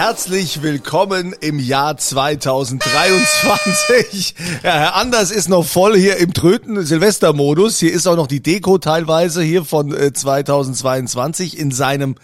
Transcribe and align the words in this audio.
Herzlich 0.00 0.62
willkommen 0.62 1.34
im 1.42 1.58
Jahr 1.58 1.98
2023. 1.98 4.34
Ja, 4.62 4.72
Herr 4.72 4.94
Anders 4.94 5.30
ist 5.30 5.50
noch 5.50 5.66
voll 5.66 5.94
hier 5.94 6.16
im 6.16 6.32
Tröten 6.32 6.82
Silvestermodus. 6.82 7.78
Hier 7.78 7.92
ist 7.92 8.06
auch 8.06 8.16
noch 8.16 8.26
die 8.26 8.42
Deko 8.42 8.78
teilweise 8.78 9.42
hier 9.42 9.62
von 9.62 9.94
äh, 9.94 10.14
2022 10.14 11.58
in 11.58 11.70
seinem 11.70 12.14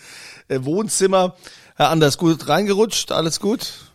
äh, 0.48 0.60
Wohnzimmer. 0.62 1.36
Herr 1.76 1.90
Anders, 1.90 2.16
gut 2.16 2.48
reingerutscht? 2.48 3.12
Alles 3.12 3.40
gut? 3.40 3.85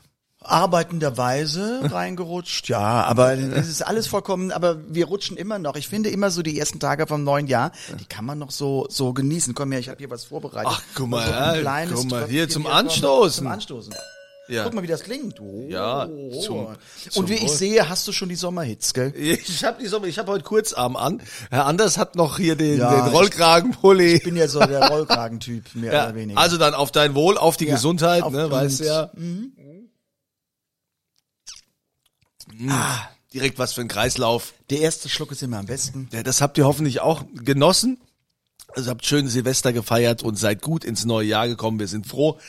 Arbeitenderweise 0.41 1.81
reingerutscht, 1.91 2.67
ja, 2.69 2.79
aber 3.03 3.33
es 3.33 3.67
ist 3.67 3.81
alles 3.85 4.07
vollkommen, 4.07 4.51
aber 4.51 4.77
wir 4.89 5.05
rutschen 5.05 5.37
immer 5.37 5.59
noch. 5.59 5.75
Ich 5.75 5.87
finde 5.87 6.09
immer 6.09 6.31
so 6.31 6.41
die 6.41 6.57
ersten 6.59 6.79
Tage 6.79 7.07
vom 7.07 7.23
neuen 7.23 7.47
Jahr, 7.47 7.71
die 7.99 8.05
kann 8.05 8.25
man 8.25 8.39
noch 8.39 8.51
so 8.51 8.87
so 8.89 9.13
genießen. 9.13 9.53
Komm 9.53 9.71
her, 9.71 9.79
ich 9.79 9.89
habe 9.89 9.99
hier 9.99 10.09
was 10.09 10.25
vorbereitet. 10.25 10.71
Ach, 10.73 10.81
guck 10.95 11.07
mal, 11.09 11.25
So 11.25 11.33
ein 11.33 11.63
ja, 11.63 11.85
guck 11.93 12.09
mal, 12.09 12.27
hier 12.27 12.49
zum 12.49 12.67
Anstoßen. 12.67 13.43
Zum 13.43 13.47
Anstoßen. 13.47 13.93
Ja. 14.47 14.63
Guck 14.65 14.73
mal, 14.73 14.83
wie 14.83 14.87
das 14.87 15.03
klingt. 15.03 15.39
Oh. 15.39 15.65
Ja, 15.69 16.07
zum- 16.43 16.67
zum 17.09 17.23
Und 17.23 17.29
wie 17.29 17.35
ich 17.35 17.51
sehe, 17.51 17.87
hast 17.87 18.05
du 18.07 18.11
schon 18.11 18.27
die 18.27 18.35
Sommerhits, 18.35 18.93
gell? 18.93 19.13
Ich 19.15 19.63
habe 19.63 19.81
die 19.81 19.87
Sommer, 19.87 20.07
ich 20.07 20.19
habe 20.19 20.29
heute 20.31 20.43
Kurzarm 20.43 20.97
an. 20.97 21.21
Herr 21.49 21.67
Anders 21.67 21.97
hat 21.97 22.15
noch 22.17 22.37
hier 22.37 22.55
den, 22.57 22.79
Ja, 22.79 23.01
den 23.05 23.13
Rollkragenpulli. 23.13 24.15
Ich 24.15 24.23
bin 24.23 24.35
ja 24.35 24.49
so 24.49 24.59
der 24.59 24.89
Rollkragentyp, 24.89 25.73
mehr 25.75 25.93
Ja, 25.93 26.05
oder 26.07 26.15
weniger. 26.15 26.37
also 26.39 26.57
dann 26.57 26.73
auf 26.73 26.91
dein 26.91 27.15
Wohl, 27.15 27.37
auf 27.37 27.55
die 27.55 27.67
Ja, 27.67 27.75
Gesundheit, 27.75 28.23
auf- 28.23 28.33
ne, 28.33 28.51
weißt 28.51 28.81
du 28.81 29.09
und- 29.15 29.53
ja. 32.59 32.73
Mm, 32.73 33.33
direkt 33.33 33.59
was 33.59 33.73
für 33.73 33.81
ein 33.81 33.87
Kreislauf. 33.87 34.53
der 34.69 34.79
erste 34.79 35.09
Schluck 35.09 35.31
ist 35.31 35.41
immer 35.43 35.59
am 35.59 35.65
besten. 35.65 36.09
Ja, 36.11 36.23
das 36.23 36.41
habt 36.41 36.57
ihr 36.57 36.65
hoffentlich 36.65 37.01
auch 37.01 37.23
genossen. 37.33 37.97
Also 38.75 38.89
habt 38.89 39.05
schön 39.05 39.27
Silvester 39.27 39.73
gefeiert 39.73 40.23
und 40.23 40.37
seid 40.37 40.61
gut 40.61 40.85
ins 40.85 41.05
neue 41.05 41.27
Jahr 41.27 41.47
gekommen. 41.47 41.79
Wir 41.79 41.87
sind 41.87 42.07
froh, 42.07 42.39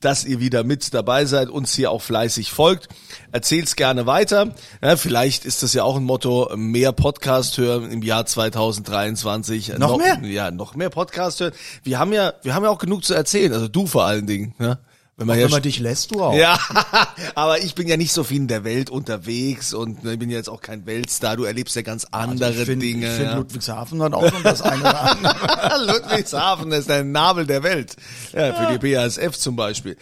dass 0.00 0.24
ihr 0.24 0.40
wieder 0.40 0.64
mit 0.64 0.92
dabei 0.94 1.24
seid, 1.24 1.48
uns 1.48 1.74
hier 1.74 1.90
auch 1.90 2.02
fleißig 2.02 2.52
folgt. 2.52 2.88
Erzählt's 3.32 3.76
gerne 3.76 4.06
weiter. 4.06 4.54
Ja, 4.82 4.96
vielleicht 4.96 5.44
ist 5.44 5.62
das 5.62 5.74
ja 5.74 5.84
auch 5.84 5.96
ein 5.96 6.04
Motto, 6.04 6.50
mehr 6.56 6.92
Podcast 6.92 7.58
hören 7.58 7.90
im 7.90 8.02
Jahr 8.02 8.26
2023. 8.26 9.78
Noch 9.78 9.98
mehr? 9.98 10.20
Ja, 10.22 10.50
noch 10.50 10.74
mehr 10.74 10.90
Podcast 10.90 11.40
hören. 11.40 11.52
Wir 11.82 11.98
haben 11.98 12.12
ja, 12.12 12.34
wir 12.42 12.54
haben 12.54 12.64
ja 12.64 12.70
auch 12.70 12.78
genug 12.78 13.04
zu 13.04 13.14
erzählen. 13.14 13.52
Also 13.52 13.68
du 13.68 13.86
vor 13.86 14.04
allen 14.04 14.26
Dingen. 14.26 14.54
Ne? 14.58 14.78
Wenn 15.18 15.26
man 15.26 15.36
Wenn 15.36 15.46
ja 15.46 15.50
man 15.50 15.62
dich 15.62 15.80
lässt, 15.80 16.12
du 16.12 16.22
auch. 16.22 16.32
ja, 16.32 16.56
aber 17.34 17.58
ich 17.58 17.74
bin 17.74 17.88
ja 17.88 17.96
nicht 17.96 18.12
so 18.12 18.22
viel 18.22 18.36
in 18.36 18.46
der 18.46 18.62
Welt 18.62 18.88
unterwegs 18.88 19.74
und 19.74 20.04
ne, 20.04 20.12
ich 20.12 20.18
bin 20.20 20.30
ja 20.30 20.36
jetzt 20.36 20.48
auch 20.48 20.60
kein 20.60 20.86
Weltstar. 20.86 21.36
Du 21.36 21.42
erlebst 21.42 21.74
ja 21.74 21.82
ganz 21.82 22.06
andere 22.12 22.46
Also 22.46 22.60
ich 22.60 22.66
find, 22.66 22.82
Dinge. 22.82 23.06
Ich 23.08 23.12
finde, 23.14 23.30
ja. 23.32 23.36
Ludwigshafen 23.36 24.00
hat 24.00 24.14
auch 24.14 24.22
noch 24.30 24.42
das 24.44 24.62
eine 24.62 24.80
oder 24.80 25.00
andere. 25.10 25.92
Ludwigshafen 25.92 26.70
ist 26.70 26.88
der 26.88 27.02
Nabel 27.02 27.46
der 27.46 27.64
Welt. 27.64 27.96
Ja, 28.32 28.54
für 28.54 28.78
die 28.78 28.94
BASF 28.94 29.36
zum 29.36 29.56
Beispiel. 29.56 29.96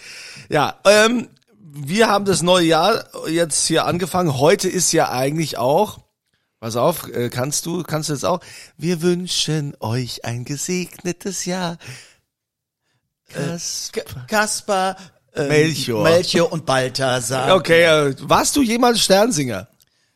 Ja, 0.50 0.75
ähm, 0.84 1.28
wir 1.59 2.09
haben 2.09 2.26
das 2.26 2.43
neue 2.43 2.66
Jahr 2.66 3.06
jetzt 3.26 3.66
hier 3.66 3.87
angefangen. 3.87 4.38
Heute 4.38 4.69
ist 4.69 4.93
ja 4.93 5.10
eigentlich 5.10 5.56
auch, 5.56 5.99
pass 6.60 6.76
auf, 6.76 7.09
äh, 7.09 7.31
kannst 7.31 7.65
du, 7.65 7.84
kannst 7.84 8.10
du 8.10 8.12
jetzt 8.12 8.26
auch? 8.26 8.41
Wir 8.76 9.00
wünschen 9.00 9.75
euch 9.81 10.26
ein 10.26 10.44
gesegnetes 10.44 11.47
Jahr. 11.47 11.78
Kas- 13.32 13.91
K- 13.92 14.03
Kaspar, 14.28 14.97
ähm, 15.34 15.48
Melchior. 15.48 16.03
Melchior 16.03 16.53
und 16.53 16.64
Balthasar. 16.66 17.54
Okay, 17.56 17.82
äh, 17.84 18.14
warst 18.22 18.56
du 18.56 18.62
jemals 18.62 19.00
Sternsinger? 19.00 19.69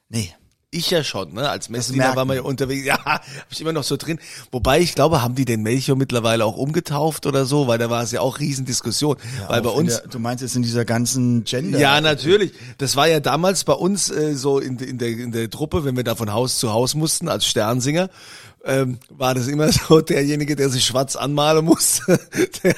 Nee. 0.08 0.32
Ich 0.72 0.88
ja 0.88 1.02
schon, 1.02 1.34
ne? 1.34 1.50
Als 1.50 1.68
Messdiener 1.68 2.14
war 2.14 2.24
man 2.24 2.36
ja 2.36 2.42
unterwegs. 2.44 2.84
Ja, 2.86 3.04
hab 3.04 3.24
ich 3.50 3.60
immer 3.60 3.72
noch 3.72 3.82
so 3.82 3.96
drin. 3.96 4.20
Wobei 4.52 4.78
ich 4.78 4.94
glaube, 4.94 5.20
haben 5.20 5.34
die 5.34 5.44
den 5.44 5.62
Melchior 5.64 5.96
mittlerweile 5.96 6.44
auch 6.44 6.56
umgetauft 6.56 7.26
oder 7.26 7.44
so, 7.44 7.66
weil 7.66 7.78
da 7.78 7.90
war 7.90 8.04
es 8.04 8.12
ja 8.12 8.20
auch 8.20 8.38
Riesendiskussion. 8.38 9.16
weil 9.48 9.62
bei 9.62 9.70
uns. 9.70 9.96
Der, 10.00 10.06
du 10.06 10.20
meinst 10.20 10.42
jetzt 10.42 10.54
in 10.54 10.62
dieser 10.62 10.84
ganzen 10.84 11.42
Gender. 11.42 11.76
Ja, 11.80 12.00
natürlich. 12.00 12.52
Das 12.78 12.94
war 12.94 13.08
ja 13.08 13.18
damals 13.18 13.64
bei 13.64 13.72
uns 13.72 14.10
äh, 14.10 14.36
so 14.36 14.60
in, 14.60 14.78
in, 14.78 14.98
der, 14.98 15.08
in 15.08 15.32
der 15.32 15.50
Truppe, 15.50 15.84
wenn 15.84 15.96
wir 15.96 16.04
da 16.04 16.14
von 16.14 16.32
Haus 16.32 16.60
zu 16.60 16.72
Haus 16.72 16.94
mussten 16.94 17.26
als 17.28 17.46
Sternsinger, 17.46 18.08
ähm, 18.64 18.98
war 19.08 19.34
das 19.34 19.48
immer 19.48 19.70
so 19.88 20.00
derjenige, 20.00 20.56
der 20.56 20.68
sich 20.68 20.84
schwarz 20.84 21.16
anmalen 21.16 21.64
musste. 21.64 22.20
der, 22.62 22.74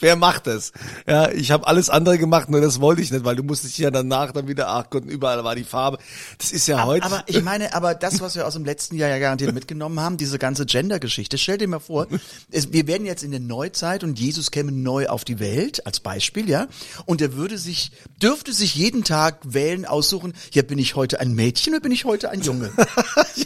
wer 0.00 0.16
macht 0.16 0.46
das? 0.46 0.72
Ja, 1.06 1.30
ich 1.30 1.50
habe 1.50 1.66
alles 1.66 1.90
andere 1.90 2.18
gemacht, 2.18 2.50
nur 2.50 2.60
das 2.60 2.80
wollte 2.80 3.02
ich 3.02 3.10
nicht, 3.10 3.24
weil 3.24 3.36
du 3.36 3.42
musstest 3.42 3.78
ja 3.78 3.90
danach 3.90 4.32
dann 4.32 4.48
wieder, 4.48 4.68
ach 4.68 4.90
Gott, 4.90 5.04
überall 5.04 5.42
war 5.44 5.54
die 5.54 5.64
Farbe. 5.64 5.98
Das 6.38 6.52
ist 6.52 6.66
ja 6.66 6.78
Aber, 6.78 6.86
heute. 6.86 7.06
aber 7.06 7.24
ich 7.26 7.42
meine, 7.42 7.74
aber 7.74 7.94
das, 7.94 8.20
was 8.20 8.34
wir 8.34 8.46
aus 8.46 8.54
dem 8.54 8.64
letzten 8.64 8.96
Jahr 8.96 9.08
ja 9.08 9.18
garantiert 9.18 9.54
mitgenommen 9.54 10.00
haben, 10.00 10.16
diese 10.16 10.38
ganze 10.38 10.66
Gender-Geschichte, 10.66 11.38
stell 11.38 11.58
dir 11.58 11.68
mal 11.68 11.80
vor, 11.80 12.06
es, 12.50 12.72
wir 12.72 12.86
werden 12.86 13.06
jetzt 13.06 13.22
in 13.22 13.30
der 13.30 13.40
Neuzeit 13.40 14.04
und 14.04 14.18
Jesus 14.18 14.50
käme 14.50 14.72
neu 14.72 15.08
auf 15.08 15.24
die 15.24 15.38
Welt, 15.40 15.86
als 15.86 16.00
Beispiel, 16.00 16.48
ja, 16.48 16.68
und 17.06 17.20
er 17.20 17.34
würde 17.34 17.58
sich, 17.58 17.92
dürfte 18.20 18.52
sich 18.52 18.74
jeden 18.74 19.04
Tag 19.04 19.38
wählen, 19.44 19.86
aussuchen, 19.86 20.34
ja, 20.52 20.62
bin 20.62 20.78
ich 20.78 20.94
heute 20.94 21.20
ein 21.20 21.32
Mädchen 21.34 21.72
oder 21.74 21.80
bin 21.80 21.92
ich 21.92 22.04
heute 22.04 22.30
ein 22.30 22.42
Junge? 22.42 22.70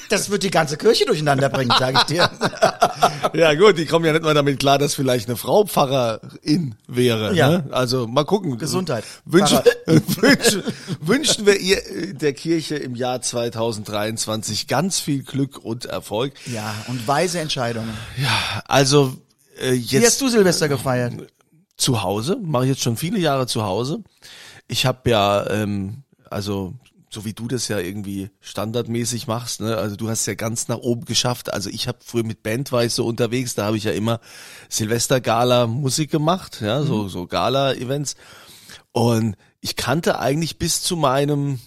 Das 0.08 0.30
wird 0.30 0.44
die 0.44 0.50
ganze 0.50 0.76
Kirche 0.76 1.04
durcheinander 1.04 1.48
bringen, 1.48 1.72
sage 1.78 1.98
ich 1.98 2.04
dir. 2.04 2.30
Ja 3.34 3.52
gut, 3.54 3.76
die 3.76 3.84
kommen 3.84 4.04
ja 4.06 4.12
nicht 4.12 4.22
mal 4.24 4.32
damit 4.32 4.58
klar, 4.58 4.78
dass 4.78 4.94
vielleicht 4.94 5.28
eine 5.28 5.36
Frau 5.36 5.64
Pfarrerin 5.64 6.74
wäre. 6.86 7.34
Ja. 7.34 7.50
Ne? 7.50 7.64
Also 7.70 8.06
mal 8.06 8.24
gucken. 8.24 8.56
Gesundheit. 8.56 9.04
Wünschen, 9.26 9.58
wünschen, 9.86 10.62
wünschen 11.00 11.44
wir 11.44 11.58
ihr 11.60 11.78
äh, 11.86 12.14
der 12.14 12.32
Kirche 12.32 12.76
im 12.76 12.94
Jahr 12.94 13.20
2023 13.20 14.68
ganz 14.68 15.00
viel 15.00 15.22
Glück 15.22 15.58
und 15.58 15.84
Erfolg. 15.84 16.32
Ja, 16.46 16.74
und 16.88 17.06
weise 17.06 17.40
Entscheidungen. 17.40 17.92
Also 18.66 19.14
äh, 19.58 19.72
Wie 19.72 19.76
jetzt 19.76 20.06
hast 20.06 20.20
du 20.22 20.28
Silvester 20.28 20.68
gefeiert? 20.68 21.14
zu 21.76 22.02
Hause, 22.02 22.38
mache 22.42 22.64
ich 22.64 22.70
jetzt 22.70 22.82
schon 22.82 22.96
viele 22.96 23.18
Jahre 23.18 23.46
zu 23.46 23.64
Hause. 23.64 24.02
Ich 24.66 24.86
habe 24.86 25.10
ja, 25.10 25.48
ähm, 25.50 26.04
also 26.30 26.74
so 27.10 27.24
wie 27.24 27.32
du 27.32 27.48
das 27.48 27.68
ja 27.68 27.78
irgendwie 27.78 28.30
standardmäßig 28.40 29.26
machst, 29.26 29.60
ne? 29.60 29.76
Also 29.76 29.96
du 29.96 30.08
hast 30.08 30.26
ja 30.26 30.34
ganz 30.34 30.68
nach 30.68 30.78
oben 30.78 31.04
geschafft. 31.04 31.52
Also 31.52 31.70
ich 31.70 31.88
habe 31.88 31.98
früher 32.04 32.24
mit 32.24 32.42
Band 32.42 32.72
war 32.72 32.84
ich 32.84 32.92
so 32.94 33.06
unterwegs, 33.06 33.54
da 33.54 33.66
habe 33.66 33.76
ich 33.76 33.84
ja 33.84 33.92
immer 33.92 34.20
Silvester 34.68 35.20
Gala 35.20 35.66
Musik 35.66 36.10
gemacht, 36.10 36.60
ja, 36.60 36.82
so 36.82 37.08
so 37.08 37.26
Gala 37.26 37.74
Events. 37.74 38.16
Und 38.92 39.36
ich 39.60 39.76
kannte 39.76 40.18
eigentlich 40.18 40.58
bis 40.58 40.82
zu 40.82 40.96
meinem 40.96 41.60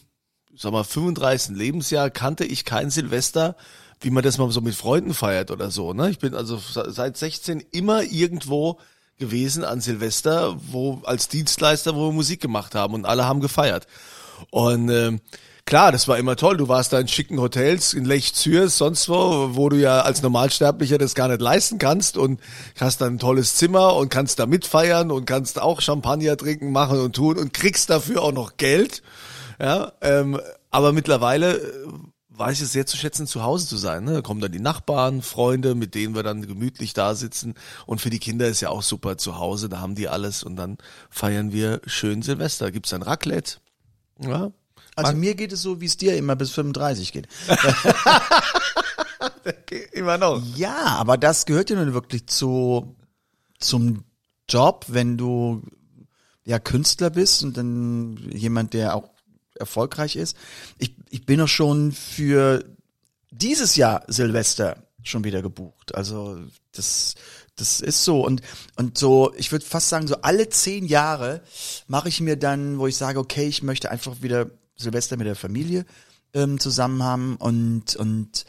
sag 0.60 0.74
mal 0.74 0.84
35. 0.84 1.56
Lebensjahr 1.56 2.10
kannte 2.10 2.44
ich 2.44 2.66
kein 2.66 2.90
Silvester, 2.90 3.56
wie 4.02 4.10
man 4.10 4.24
das 4.24 4.38
mal 4.38 4.52
so 4.52 4.62
mit 4.62 4.76
Freunden 4.76 5.14
feiert 5.14 5.52
oder 5.52 5.72
so, 5.72 5.94
ne? 5.94 6.10
Ich 6.10 6.20
bin 6.20 6.36
also 6.36 6.58
seit 6.58 7.18
16 7.18 7.62
immer 7.72 8.04
irgendwo 8.04 8.78
gewesen 9.18 9.64
an 9.64 9.82
Silvester, 9.82 10.58
wo 10.72 11.02
als 11.06 11.28
Dienstleister, 11.28 11.96
wo 11.96 12.10
wir 12.10 12.14
Musik 12.14 12.42
gemacht 12.42 12.76
haben 12.76 12.94
und 12.94 13.06
alle 13.06 13.26
haben 13.26 13.42
gefeiert. 13.42 13.88
Und 14.52 14.90
ähm, 14.90 15.22
klar, 15.66 15.92
das 15.92 16.08
war 16.08 16.18
immer 16.18 16.36
toll. 16.36 16.58
Du 16.58 16.68
warst 16.68 16.94
da 16.94 17.00
in 17.00 17.08
schicken 17.08 17.40
Hotels 17.40 17.94
in 17.94 18.06
Lech 18.06 18.34
Zürs, 18.34 18.78
sonst 18.78 19.10
wo, 19.10 19.56
wo 19.56 19.70
du 19.70 19.78
ja 19.78 20.02
als 20.02 20.22
Normalsterblicher 20.22 20.98
das 20.98 21.16
gar 21.16 21.28
nicht 21.28 21.42
leisten 21.42 21.78
kannst 21.78 22.18
und 22.18 22.40
hast 22.80 23.02
dann 23.02 23.16
ein 23.16 23.20
tolles 23.20 23.56
Zimmer 23.56 23.96
und 23.96 24.10
kannst 24.10 24.40
da 24.40 24.46
mitfeiern 24.46 25.12
und 25.12 25.26
kannst 25.26 25.62
auch 25.62 25.82
Champagner 25.82 26.38
trinken, 26.38 26.72
machen 26.72 27.00
und 27.00 27.16
tun 27.16 27.38
und 27.38 27.54
kriegst 27.54 27.90
dafür 27.90 28.24
auch 28.24 28.34
noch 28.34 28.58
Geld. 28.58 29.04
Ja, 29.60 29.92
ähm, 30.02 30.40
aber 30.72 30.94
mittlerweile 30.94 31.58
äh, 31.58 31.88
weiß 32.40 32.58
ich 32.58 32.64
es 32.64 32.72
sehr 32.72 32.86
zu 32.86 32.96
schätzen, 32.96 33.28
zu 33.28 33.44
Hause 33.44 33.68
zu 33.68 33.78
sein. 33.78 34.06
Ne? 34.06 34.14
Da 34.14 34.22
kommen 34.22 34.40
dann 34.40 34.52
die 34.52 34.62
Nachbarn, 34.62 35.22
Freunde, 35.22 35.76
mit 35.76 35.94
denen 35.94 36.16
wir 36.16 36.24
dann 36.24 36.48
gemütlich 36.48 36.94
da 36.94 37.14
sitzen. 37.14 37.54
Und 37.86 38.00
für 38.00 38.10
die 38.10 38.20
Kinder 38.20 38.48
ist 38.48 38.62
ja 38.62 38.70
auch 38.70 38.82
super 38.82 39.18
zu 39.18 39.38
Hause, 39.38 39.68
da 39.68 39.82
haben 39.82 39.96
die 39.96 40.08
alles 40.08 40.44
und 40.44 40.56
dann 40.56 40.78
feiern 41.10 41.52
wir 41.52 41.82
schön 41.86 42.22
Silvester. 42.22 42.72
Gibt's 42.72 42.92
dann 42.92 43.02
Raclette? 43.02 43.58
Ja. 44.22 44.52
Also 44.96 45.14
mir 45.14 45.36
geht 45.36 45.54
es 45.54 45.62
so, 45.62 45.82
wie 45.82 45.86
es 45.86 45.98
dir 45.98 46.18
immer 46.18 46.36
bis 46.36 46.52
35 46.52 47.14
geht. 47.14 47.28
Immer 49.92 50.18
noch. 50.18 50.42
Ja, 50.56 50.96
aber 50.98 51.18
das 51.18 51.46
gehört 51.46 51.70
ja 51.70 51.76
nun 51.76 51.94
wirklich 51.94 52.28
zu 52.28 52.96
zum 53.60 54.06
Job, 54.48 54.86
wenn 54.88 55.18
du 55.18 55.62
ja 56.46 56.60
Künstler 56.60 57.10
bist 57.10 57.44
und 57.44 57.58
dann 57.58 58.18
jemand, 58.32 58.74
der 58.74 58.96
auch 58.96 59.10
erfolgreich 59.56 60.16
ist. 60.16 60.38
Ich, 60.78 60.96
ich 61.10 61.26
bin 61.26 61.42
auch 61.42 61.48
schon 61.48 61.92
für 61.92 62.64
dieses 63.32 63.76
Jahr 63.76 64.04
Silvester 64.08 64.78
schon 65.04 65.24
wieder 65.24 65.42
gebucht. 65.42 65.96
Also 65.96 66.40
das 66.72 67.16
das 67.60 67.82
ist 67.82 68.04
so 68.04 68.26
und 68.26 68.42
und 68.76 68.98
so. 68.98 69.34
Ich 69.38 69.52
würde 69.52 69.66
fast 69.66 69.90
sagen, 69.90 70.08
so 70.08 70.16
alle 70.22 70.50
zehn 70.50 70.86
Jahre 70.86 71.42
mache 71.88 72.10
ich 72.10 72.22
mir 72.22 72.36
dann, 72.36 72.80
wo 72.80 72.88
ich 72.88 72.98
sage, 72.98 73.20
okay, 73.20 73.48
ich 73.48 73.64
möchte 73.64 73.92
einfach 73.92 74.22
wieder 74.22 74.50
Silvester 74.76 75.18
mit 75.18 75.28
der 75.28 75.36
Familie 75.36 75.86
ähm, 76.34 76.60
zusammen 76.60 77.04
haben 77.04 77.36
und 77.36 77.96
und 77.96 78.46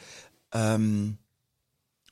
ähm, 0.52 1.18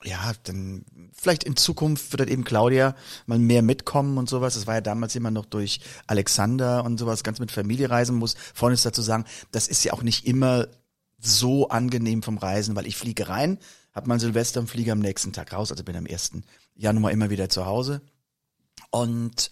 ja, 0.03 0.31
dann 0.43 0.85
vielleicht 1.13 1.43
in 1.43 1.57
Zukunft 1.57 2.11
wird 2.11 2.21
dann 2.21 2.29
eben 2.29 2.45
Claudia 2.45 2.95
mal 3.25 3.39
mehr 3.39 3.61
mitkommen 3.61 4.17
und 4.17 4.29
sowas. 4.29 4.53
Das 4.53 4.65
war 4.65 4.75
ja 4.75 4.81
damals 4.81 5.15
immer 5.15 5.31
noch 5.31 5.45
durch 5.45 5.81
Alexander 6.07 6.85
und 6.85 6.97
sowas, 6.97 7.23
ganz 7.23 7.39
mit 7.39 7.51
Familie 7.51 7.89
reisen 7.89 8.15
muss. 8.15 8.35
Vorhin 8.53 8.75
ist 8.75 8.85
dazu 8.85 9.01
sagen, 9.01 9.25
das 9.51 9.67
ist 9.67 9.83
ja 9.83 9.93
auch 9.93 10.03
nicht 10.03 10.25
immer 10.25 10.67
so 11.19 11.67
angenehm 11.67 12.23
vom 12.23 12.37
Reisen, 12.37 12.77
weil 12.77 12.87
ich 12.87 12.95
fliege 12.95 13.27
rein, 13.27 13.59
hab 13.93 14.07
mein 14.07 14.19
Silvester 14.19 14.61
und 14.61 14.69
fliege 14.69 14.93
am 14.93 14.99
nächsten 14.99 15.33
Tag 15.33 15.51
raus, 15.51 15.71
also 15.71 15.83
bin 15.83 15.97
am 15.97 16.05
1. 16.79 16.83
Januar 16.83 17.11
immer 17.11 17.29
wieder 17.29 17.49
zu 17.49 17.65
Hause. 17.65 18.01
Und 18.89 19.49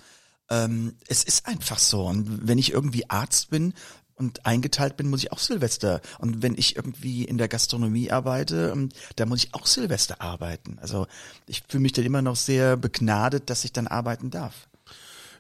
ähm, 0.50 0.96
es 1.08 1.24
ist 1.24 1.48
einfach 1.48 1.80
so. 1.80 2.06
Und 2.06 2.48
wenn 2.48 2.58
ich 2.58 2.72
irgendwie 2.72 3.10
Arzt 3.10 3.50
bin, 3.50 3.74
und 4.18 4.46
eingeteilt 4.46 4.98
bin, 4.98 5.10
muss 5.10 5.24
ich 5.24 5.32
auch 5.32 5.40
Silvester. 5.40 6.02
Und 6.18 6.42
wenn 6.42 6.58
ich 6.58 6.76
irgendwie 6.76 7.24
in 7.24 7.38
der 7.38 7.48
Gastronomie 7.48 8.12
arbeite, 8.12 8.72
ähm, 8.74 8.90
da 9.16 9.26
muss 9.26 9.44
ich 9.44 9.54
auch 9.54 9.68
Silvester 9.68 10.22
arbeiten. 10.22 10.80
Also 10.82 11.08
ich 11.46 11.64
fühle 11.68 11.84
mich 11.84 11.94
dann 11.94 12.06
immer 12.06 12.22
noch 12.22 12.36
sehr 12.36 12.78
begnadet, 12.78 13.50
dass 13.50 13.64
ich 13.64 13.74
dann 13.74 13.88
arbeiten 13.88 14.32
darf. 14.32 14.68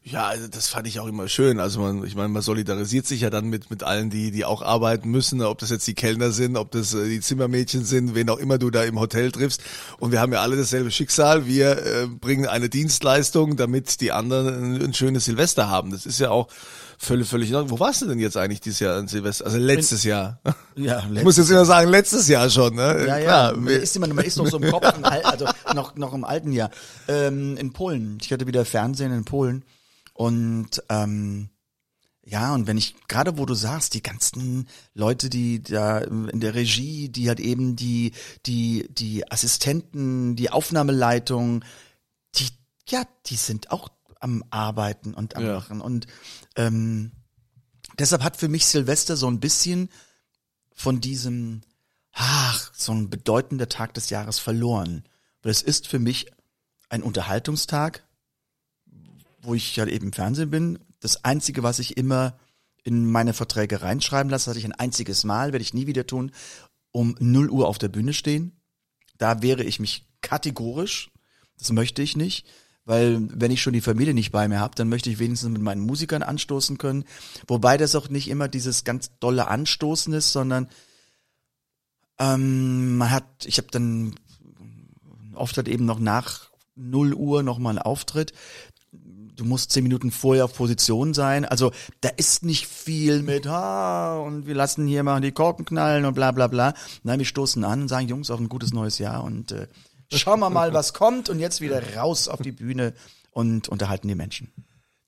Ja, 0.03 0.27
also 0.27 0.47
das 0.47 0.67
fand 0.67 0.87
ich 0.87 0.99
auch 0.99 1.07
immer 1.07 1.27
schön. 1.27 1.59
Also 1.59 1.81
man, 1.81 2.03
ich 2.05 2.15
meine, 2.15 2.29
man 2.29 2.41
solidarisiert 2.41 3.05
sich 3.05 3.21
ja 3.21 3.29
dann 3.29 3.47
mit 3.49 3.69
mit 3.69 3.83
allen, 3.83 4.09
die 4.09 4.31
die 4.31 4.45
auch 4.45 4.61
arbeiten 4.61 5.09
müssen, 5.09 5.41
ob 5.41 5.57
das 5.57 5.69
jetzt 5.69 5.85
die 5.87 5.95
Kellner 5.95 6.31
sind, 6.31 6.55
ob 6.55 6.71
das 6.71 6.93
äh, 6.93 7.09
die 7.09 7.19
Zimmermädchen 7.19 7.83
sind, 7.83 8.15
wen 8.15 8.29
auch 8.29 8.37
immer 8.37 8.57
du 8.57 8.69
da 8.69 8.83
im 8.83 8.99
Hotel 8.99 9.31
triffst. 9.31 9.61
Und 9.99 10.11
wir 10.11 10.21
haben 10.21 10.31
ja 10.31 10.41
alle 10.41 10.55
dasselbe 10.55 10.91
Schicksal. 10.91 11.45
Wir 11.45 11.85
äh, 11.85 12.07
bringen 12.07 12.45
eine 12.45 12.69
Dienstleistung, 12.69 13.57
damit 13.57 13.99
die 14.01 14.11
anderen 14.11 14.75
ein, 14.75 14.81
ein 14.81 14.93
schönes 14.93 15.25
Silvester 15.25 15.69
haben. 15.69 15.91
Das 15.91 16.05
ist 16.05 16.19
ja 16.19 16.29
auch 16.29 16.47
völlig, 16.97 17.27
völlig. 17.27 17.51
Wo 17.53 17.79
warst 17.79 18.01
du 18.01 18.07
denn 18.07 18.19
jetzt 18.19 18.37
eigentlich 18.37 18.61
dieses 18.61 18.79
Jahr 18.79 18.97
an 18.97 19.07
Silvester? 19.07 19.45
Also 19.45 19.57
letztes 19.57 20.03
Jahr. 20.03 20.39
Ja, 20.77 21.03
Ich 21.11 21.23
muss 21.23 21.37
jetzt 21.37 21.49
immer 21.49 21.65
sagen, 21.65 21.89
letztes 21.89 22.27
Jahr 22.27 22.51
schon, 22.51 22.75
ne? 22.75 23.05
Ja, 23.07 23.17
ja, 23.17 23.51
man 23.55 23.67
ist, 23.67 23.95
immer, 23.95 24.07
man 24.13 24.23
ist 24.23 24.37
noch 24.37 24.45
so 24.45 24.59
im 24.59 24.69
Kopf, 24.69 24.85
also 25.01 25.47
noch, 25.73 25.95
noch 25.95 26.13
im 26.13 26.23
alten 26.23 26.51
Jahr. 26.51 26.69
Ähm, 27.07 27.57
in 27.57 27.73
Polen. 27.73 28.19
Ich 28.21 28.31
hatte 28.31 28.45
wieder 28.45 28.63
Fernsehen 28.63 29.11
in 29.11 29.25
Polen. 29.25 29.65
Und 30.17 30.81
ähm, 30.89 31.49
ja, 32.23 32.55
und 32.55 32.65
wenn 32.65 32.75
ich, 32.75 32.95
gerade 33.07 33.37
wo 33.37 33.45
du 33.45 33.53
sagst, 33.53 33.93
die 33.93 34.01
ganzen 34.01 34.67
Leute, 34.95 35.29
die 35.29 35.61
da 35.61 35.99
in 35.99 36.39
der 36.39 36.55
Regie, 36.55 37.07
die 37.07 37.27
halt 37.29 37.39
eben 37.39 37.75
die, 37.75 38.13
die, 38.47 38.87
die 38.89 39.31
Assistenten, 39.31 40.35
die 40.35 40.49
Aufnahmeleitung, 40.49 41.63
die, 42.35 42.47
ja, 42.89 43.03
die 43.27 43.35
sind 43.35 43.69
auch 43.69 43.89
am 44.19 44.43
Arbeiten 44.49 45.13
und 45.13 45.35
am 45.35 45.45
Ja. 45.45 45.53
Machen. 45.53 45.81
Und 45.81 46.07
ähm, 46.55 47.11
deshalb 47.99 48.23
hat 48.23 48.37
für 48.37 48.47
mich 48.47 48.65
Silvester 48.65 49.15
so 49.15 49.27
ein 49.27 49.39
bisschen 49.39 49.89
von 50.73 50.99
diesem, 50.99 51.61
ach, 52.11 52.71
so 52.73 52.91
ein 52.91 53.11
bedeutender 53.11 53.69
Tag 53.69 53.93
des 53.93 54.09
Jahres 54.09 54.39
verloren. 54.39 55.03
Weil 55.43 55.51
es 55.51 55.61
ist 55.61 55.87
für 55.87 55.99
mich 55.99 56.31
ein 56.89 57.03
Unterhaltungstag, 57.03 58.06
wo 59.41 59.53
ich 59.53 59.79
halt 59.79 59.89
eben 59.89 60.07
im 60.07 60.13
Fernsehen 60.13 60.49
bin. 60.49 60.79
Das 60.99 61.23
Einzige, 61.23 61.63
was 61.63 61.79
ich 61.79 61.97
immer 61.97 62.37
in 62.83 63.09
meine 63.09 63.33
Verträge 63.33 63.81
reinschreiben 63.81 64.29
lasse, 64.29 64.49
hatte 64.49 64.59
ich 64.59 64.65
ein 64.65 64.71
einziges 64.71 65.23
Mal, 65.23 65.51
werde 65.51 65.63
ich 65.63 65.73
nie 65.73 65.87
wieder 65.87 66.07
tun, 66.07 66.31
um 66.91 67.15
0 67.19 67.49
Uhr 67.49 67.67
auf 67.67 67.77
der 67.77 67.89
Bühne 67.89 68.13
stehen. 68.13 68.53
Da 69.17 69.41
wehre 69.41 69.63
ich 69.63 69.79
mich 69.79 70.05
kategorisch. 70.21 71.11
Das 71.57 71.71
möchte 71.71 72.01
ich 72.01 72.15
nicht. 72.15 72.47
Weil 72.85 73.19
wenn 73.33 73.51
ich 73.51 73.61
schon 73.61 73.73
die 73.73 73.81
Familie 73.81 74.13
nicht 74.13 74.31
bei 74.31 74.47
mir 74.47 74.61
habe, 74.61 74.75
dann 74.75 74.87
möchte 74.87 75.09
ich 75.09 75.19
wenigstens 75.19 75.49
mit 75.49 75.61
meinen 75.61 75.81
Musikern 75.81 76.23
anstoßen 76.23 76.77
können. 76.77 77.03
Wobei 77.45 77.75
das 77.75 77.95
auch 77.95 78.07
nicht 78.07 78.29
immer 78.29 78.47
dieses 78.47 78.85
ganz 78.85 79.11
dolle 79.19 79.49
Anstoßen 79.49 80.13
ist, 80.13 80.31
sondern 80.31 80.69
ähm, 82.17 82.97
man 82.97 83.11
hat, 83.11 83.45
ich 83.45 83.57
habe 83.57 83.67
dann 83.71 84.15
oft 85.35 85.57
halt 85.57 85.67
eben 85.67 85.83
noch 85.83 85.99
nach 85.99 86.49
0 86.75 87.13
Uhr 87.13 87.43
nochmal 87.43 87.71
einen 87.71 87.85
Auftritt. 87.85 88.31
Du 89.37 89.45
musst 89.45 89.71
zehn 89.71 89.83
Minuten 89.83 90.11
vorher 90.11 90.45
auf 90.45 90.55
Position 90.55 91.13
sein. 91.13 91.45
Also 91.45 91.71
da 92.01 92.09
ist 92.09 92.43
nicht 92.43 92.67
viel 92.67 93.21
mit, 93.21 93.47
ah, 93.47 94.17
und 94.19 94.47
wir 94.47 94.55
lassen 94.55 94.87
hier 94.87 95.03
mal 95.03 95.21
die 95.21 95.31
Korken 95.31 95.63
knallen 95.63 96.05
und 96.05 96.15
bla 96.15 96.31
bla 96.31 96.47
bla. 96.47 96.73
Nein, 97.03 97.19
wir 97.19 97.25
stoßen 97.25 97.63
an 97.63 97.83
und 97.83 97.87
sagen, 97.87 98.07
Jungs, 98.07 98.31
auf 98.31 98.39
ein 98.39 98.49
gutes 98.49 98.73
neues 98.73 98.97
Jahr 98.97 99.23
und 99.23 99.51
äh, 99.51 99.67
schauen 100.11 100.39
wir 100.39 100.49
mal, 100.49 100.73
was 100.73 100.93
kommt 100.93 101.29
und 101.29 101.39
jetzt 101.39 101.61
wieder 101.61 101.81
raus 101.95 102.27
auf 102.27 102.41
die 102.41 102.51
Bühne 102.51 102.93
und 103.31 103.69
unterhalten 103.69 104.07
die 104.07 104.15
Menschen. 104.15 104.51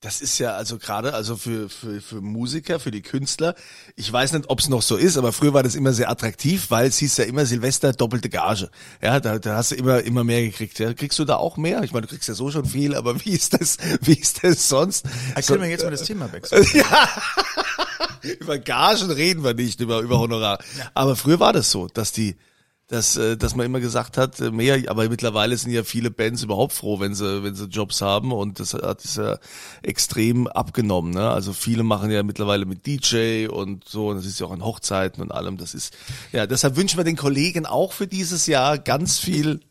Das 0.02 0.22
ist 0.22 0.40
ja 0.40 0.54
also 0.56 0.78
gerade 0.78 1.14
also 1.14 1.36
für, 1.36 1.68
für, 1.68 2.00
für 2.00 2.22
Musiker, 2.22 2.80
für 2.80 2.90
die 2.90 3.02
Künstler. 3.02 3.54
Ich 3.98 4.12
weiß 4.12 4.32
nicht, 4.32 4.50
ob 4.50 4.60
es 4.60 4.70
noch 4.70 4.82
so 4.82 4.96
ist, 4.96 5.18
aber 5.18 5.34
früher 5.34 5.54
war 5.54 5.62
das 5.62 5.76
immer 5.76 5.92
sehr 5.92 6.10
attraktiv, 6.10 6.68
weil 6.72 6.88
es 6.88 7.00
hieß 7.00 7.18
ja 7.18 7.26
immer 7.26 7.46
Silvester 7.46 7.92
doppelte 7.92 8.30
Gage. 8.30 8.70
Ja, 9.02 9.20
da, 9.20 9.40
da 9.40 9.58
hast 9.58 9.72
du 9.72 9.76
immer 9.76 10.02
immer 10.02 10.24
mehr 10.24 10.42
gekriegt. 10.42 10.80
Ja. 10.80 10.94
Kriegst 10.94 11.20
du 11.20 11.26
da 11.26 11.36
auch 11.36 11.58
mehr? 11.58 11.84
Ich 11.84 11.92
meine, 11.92 12.08
du 12.08 12.14
kriegst 12.14 12.30
ja 12.30 12.34
so 12.34 12.50
schon 12.50 12.64
viel, 12.64 12.96
aber 12.96 13.26
wie 13.26 13.32
ist 13.32 13.60
das? 13.60 13.78
Wie 14.00 14.14
ist 14.14 14.42
das 14.42 14.70
sonst? 14.70 15.06
Da 15.36 15.42
können 15.42 15.64
wir 15.64 15.70
jetzt 15.70 15.84
mal 15.84 15.92
das 15.92 16.04
Thema 16.04 16.32
wechseln. 16.32 16.66
über 18.40 18.58
Gagen 18.58 19.12
reden 19.12 19.44
wir 19.44 19.54
nicht, 19.54 19.82
über, 19.82 20.00
über 20.00 20.18
Honorar. 20.18 20.60
Aber 20.94 21.18
früher 21.18 21.42
war 21.42 21.52
das 21.52 21.72
so, 21.72 21.88
dass 21.88 22.14
die, 22.14 22.38
dass, 22.90 23.16
äh, 23.18 23.38
dass 23.38 23.56
man 23.56 23.68
immer 23.68 23.80
gesagt 23.80 24.18
hat, 24.18 24.40
äh, 24.40 24.50
mehr, 24.50 24.82
aber 24.88 25.08
mittlerweile 25.10 25.56
sind 25.56 25.72
ja 25.72 25.84
viele 25.84 26.10
Bands 26.10 26.42
überhaupt 26.42 26.74
froh, 26.74 27.00
wenn 27.00 27.14
sie, 27.14 27.44
wenn 27.44 27.54
sie 27.54 27.66
Jobs 27.66 28.02
haben 28.02 28.32
und 28.32 28.60
das 28.60 28.74
hat 28.74 29.06
es 29.06 29.16
ja 29.16 29.38
extrem 29.84 30.48
abgenommen. 30.48 31.14
Ne? 31.14 31.30
Also 31.30 31.54
viele 31.54 31.84
machen 31.84 32.10
ja 32.10 32.24
mittlerweile 32.24 32.66
mit 32.66 32.88
DJ 32.88 33.48
und 33.48 33.88
so, 33.88 34.10
und 34.10 34.18
das 34.18 34.26
ist 34.26 34.40
ja 34.40 34.48
auch 34.48 34.52
an 34.52 34.66
Hochzeiten 34.66 35.22
und 35.22 35.32
allem. 35.32 35.58
Das 35.58 35.76
ist, 35.76 35.96
ja, 36.32 36.48
deshalb 36.48 36.76
wünschen 36.76 36.98
wir 36.98 37.04
den 37.04 37.16
Kollegen 37.16 37.68
auch 37.68 37.94
für 37.94 38.08
dieses 38.08 38.48
Jahr 38.48 38.80
ganz 38.80 39.20
viel 39.20 39.62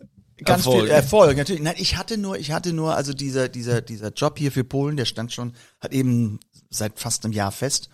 Ganz 0.45 0.67
Erfolg. 0.67 0.83
viel 0.85 0.91
Erfolg, 0.91 1.37
natürlich. 1.37 1.63
Nein, 1.63 1.75
ich 1.79 1.97
hatte 1.97 2.17
nur, 2.17 2.39
ich 2.39 2.53
hatte 2.53 2.73
nur, 2.73 2.95
also 2.95 3.13
dieser, 3.13 3.49
dieser, 3.49 3.81
dieser 3.81 4.13
Job 4.13 4.39
hier 4.39 4.53
für 4.53 4.63
Polen, 4.63 4.97
der 4.97 5.05
stand 5.05 5.33
schon, 5.33 5.53
hat 5.81 5.93
eben 5.93 6.39
seit 6.71 7.01
fast 7.01 7.25
einem 7.25 7.33
Jahr 7.33 7.51
fest. 7.51 7.89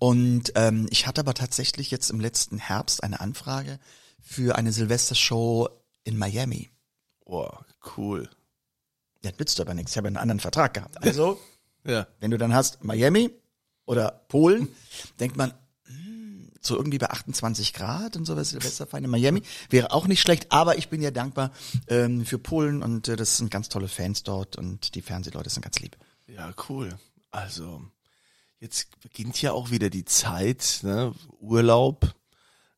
Und 0.00 0.52
ähm, 0.56 0.88
ich 0.90 1.06
hatte 1.06 1.20
aber 1.20 1.34
tatsächlich 1.34 1.92
jetzt 1.92 2.10
im 2.10 2.18
letzten 2.18 2.58
Herbst 2.58 3.04
eine 3.04 3.20
Anfrage 3.20 3.78
für 4.28 4.56
eine 4.56 4.72
Silvestershow 4.72 5.68
in 6.02 6.18
Miami. 6.18 6.68
Boah, 7.24 7.64
cool. 7.96 8.28
Ja, 9.22 9.30
nützt 9.38 9.60
aber 9.60 9.72
nichts. 9.72 9.92
Ich 9.92 9.96
habe 9.98 10.08
einen 10.08 10.16
anderen 10.16 10.40
Vertrag 10.40 10.74
gehabt. 10.74 11.02
Also, 11.02 11.40
Ja. 11.84 12.08
wenn 12.18 12.32
du 12.32 12.38
dann 12.38 12.52
hast 12.52 12.82
Miami 12.82 13.30
oder 13.84 14.10
Polen, 14.28 14.68
denkt 15.20 15.36
man, 15.36 15.54
hm, 15.84 16.50
so 16.60 16.76
irgendwie 16.76 16.98
bei 16.98 17.08
28 17.08 17.72
Grad 17.72 18.16
und 18.16 18.24
sowas 18.24 18.50
Silvesterfeiern 18.50 19.04
in 19.04 19.10
Miami 19.10 19.42
wäre 19.70 19.92
auch 19.92 20.08
nicht 20.08 20.20
schlecht, 20.20 20.50
aber 20.50 20.76
ich 20.78 20.88
bin 20.88 21.00
ja 21.00 21.12
dankbar 21.12 21.52
ähm, 21.86 22.26
für 22.26 22.40
Polen 22.40 22.82
und 22.82 23.06
äh, 23.06 23.14
das 23.14 23.36
sind 23.36 23.52
ganz 23.52 23.68
tolle 23.68 23.86
Fans 23.86 24.24
dort 24.24 24.56
und 24.56 24.96
die 24.96 25.02
Fernsehleute 25.02 25.48
sind 25.50 25.62
ganz 25.62 25.78
lieb. 25.78 25.96
Ja, 26.26 26.52
cool. 26.68 26.98
Also, 27.30 27.82
jetzt 28.58 29.00
beginnt 29.00 29.40
ja 29.40 29.52
auch 29.52 29.70
wieder 29.70 29.88
die 29.90 30.04
Zeit, 30.04 30.80
ne? 30.82 31.14
Urlaub. 31.38 32.12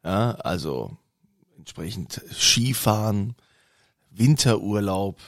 Ja, 0.05 0.33
also 0.33 0.99
entsprechend 1.69 2.23
Skifahren, 2.33 3.35
Winterurlaub. 4.11 5.21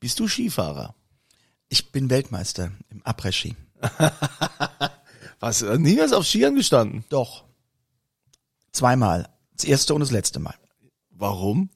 Bist 0.00 0.18
du 0.18 0.26
Skifahrer? 0.26 0.94
Ich 1.68 1.92
bin 1.92 2.08
Weltmeister 2.08 2.72
im 2.88 3.02
Après-Ski. 3.04 3.54
Was, 5.40 5.60
niemals 5.60 6.14
auf 6.14 6.26
Skiern 6.26 6.54
gestanden? 6.54 7.04
Doch. 7.10 7.44
Zweimal. 8.72 9.28
Das 9.56 9.64
erste 9.64 9.92
und 9.92 10.00
das 10.00 10.10
letzte 10.10 10.38
Mal. 10.38 10.54
Warum? 11.10 11.68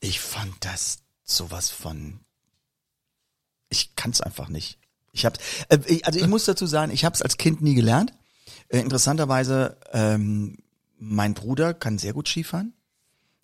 Ich 0.00 0.20
fand 0.20 0.52
das 0.60 0.98
sowas 1.24 1.70
von. 1.70 2.20
Ich 3.70 3.96
kann's 3.96 4.20
einfach 4.20 4.48
nicht. 4.48 4.78
Ich 5.12 5.24
hab's, 5.24 5.40
äh, 5.70 6.02
also 6.02 6.18
ich 6.18 6.26
muss 6.26 6.44
dazu 6.44 6.66
sagen, 6.66 6.92
ich 6.92 7.06
habe 7.06 7.14
es 7.14 7.22
als 7.22 7.38
Kind 7.38 7.62
nie 7.62 7.74
gelernt. 7.74 8.12
Äh, 8.68 8.80
interessanterweise, 8.80 9.78
ähm, 9.92 10.58
mein 10.98 11.32
Bruder 11.32 11.72
kann 11.72 11.98
sehr 11.98 12.12
gut 12.12 12.28
Skifahren. 12.28 12.74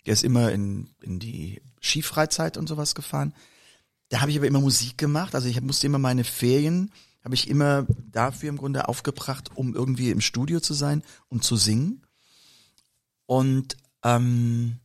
Der 0.05 0.13
ist 0.13 0.23
immer 0.23 0.51
in, 0.51 0.89
in 1.01 1.19
die 1.19 1.61
Skifreizeit 1.81 2.57
und 2.57 2.67
sowas 2.67 2.95
gefahren. 2.95 3.33
Da 4.09 4.21
habe 4.21 4.31
ich 4.31 4.37
aber 4.37 4.47
immer 4.47 4.61
Musik 4.61 4.97
gemacht. 4.97 5.35
Also 5.35 5.47
ich 5.47 5.61
musste 5.61 5.87
immer 5.87 5.99
meine 5.99 6.23
Ferien, 6.23 6.91
habe 7.23 7.35
ich 7.35 7.49
immer 7.49 7.85
dafür 8.11 8.49
im 8.49 8.57
Grunde 8.57 8.87
aufgebracht, 8.87 9.51
um 9.55 9.75
irgendwie 9.75 10.09
im 10.09 10.21
Studio 10.21 10.59
zu 10.59 10.73
sein 10.73 11.03
und 11.29 11.43
zu 11.43 11.55
singen. 11.55 12.05
Und 13.25 13.77
ähm, 14.03 14.79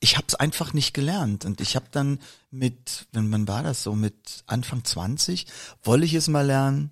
ich 0.00 0.16
habe 0.16 0.26
es 0.28 0.34
einfach 0.34 0.72
nicht 0.72 0.92
gelernt 0.92 1.44
und 1.44 1.60
ich 1.60 1.76
habe 1.76 1.86
dann 1.90 2.18
mit, 2.50 3.06
man 3.12 3.48
war 3.48 3.62
das 3.62 3.82
so 3.82 3.94
mit 3.94 4.44
Anfang 4.46 4.84
20, 4.84 5.46
wollte 5.82 6.04
ich 6.04 6.14
es 6.14 6.28
mal 6.28 6.44
lernen 6.44 6.90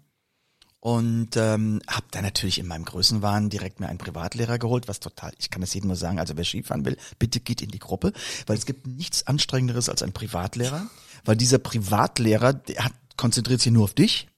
und 0.84 1.30
ähm, 1.36 1.80
habe 1.88 2.04
dann 2.10 2.24
natürlich 2.24 2.58
in 2.58 2.66
meinem 2.66 2.84
Größenwahn 2.84 3.48
direkt 3.48 3.80
mir 3.80 3.88
einen 3.88 3.96
Privatlehrer 3.96 4.58
geholt, 4.58 4.86
was 4.86 5.00
total, 5.00 5.32
ich 5.38 5.48
kann 5.48 5.62
das 5.62 5.72
jedem 5.72 5.88
nur 5.88 5.96
sagen, 5.96 6.18
also 6.18 6.36
wer 6.36 6.44
Skifahren 6.44 6.84
will, 6.84 6.98
bitte 7.18 7.40
geht 7.40 7.62
in 7.62 7.70
die 7.70 7.78
Gruppe, 7.78 8.12
weil 8.46 8.58
es 8.58 8.66
gibt 8.66 8.86
nichts 8.86 9.26
anstrengenderes 9.26 9.88
als 9.88 10.02
ein 10.02 10.12
Privatlehrer, 10.12 10.86
weil 11.24 11.36
dieser 11.36 11.56
Privatlehrer, 11.56 12.52
der 12.52 12.84
hat, 12.84 12.92
konzentriert 13.16 13.62
sich 13.62 13.72
nur 13.72 13.84
auf 13.84 13.94
dich, 13.94 14.28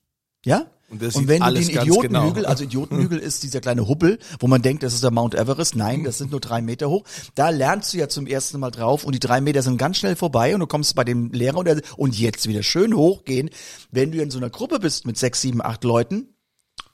ja? 0.45 0.67
Und 0.89 1.03
Und 1.03 1.27
wenn 1.27 1.43
du 1.43 1.53
den 1.53 1.75
ganz 1.75 1.85
Idiotenhügel, 1.85 2.35
genau. 2.35 2.49
also 2.49 2.63
Idiotenhügel 2.63 3.19
ist 3.19 3.43
dieser 3.43 3.61
kleine 3.61 3.89
Hubbel, 3.89 4.21
wo 4.39 4.47
man 4.47 4.63
denkt, 4.63 4.85
das 4.85 4.95
ist 4.95 5.03
der 5.03 5.11
Mount 5.11 5.35
Everest. 5.35 5.75
Nein, 5.75 6.05
das 6.05 6.19
sind 6.19 6.31
nur 6.31 6.39
drei 6.39 6.63
Meter 6.63 6.89
hoch. 6.89 7.03
Da 7.35 7.51
lernst 7.51 7.93
du 7.93 7.99
ja 7.99 8.09
zum 8.09 8.29
ersten 8.29 8.61
Mal 8.61 8.71
drauf 8.71 9.03
und 9.03 9.13
die 9.13 9.19
drei 9.19 9.41
Meter 9.41 9.63
sind 9.63 9.79
ganz 9.79 9.97
schnell 9.97 10.15
vorbei 10.15 10.55
und 10.55 10.61
du 10.61 10.69
kommst 10.69 10.95
bei 10.95 11.03
dem 11.03 11.33
Lehrer 11.33 11.59
und, 11.59 11.65
der, 11.65 11.83
und 11.97 12.17
jetzt 12.17 12.47
wieder 12.47 12.63
schön 12.63 12.95
hochgehen. 12.95 13.51
Wenn 13.91 14.13
du 14.13 14.23
in 14.23 14.31
so 14.31 14.39
einer 14.39 14.49
Gruppe 14.49 14.79
bist 14.79 15.07
mit 15.07 15.19
sechs, 15.19 15.41
sieben, 15.41 15.61
acht 15.61 15.83
Leuten, 15.83 16.36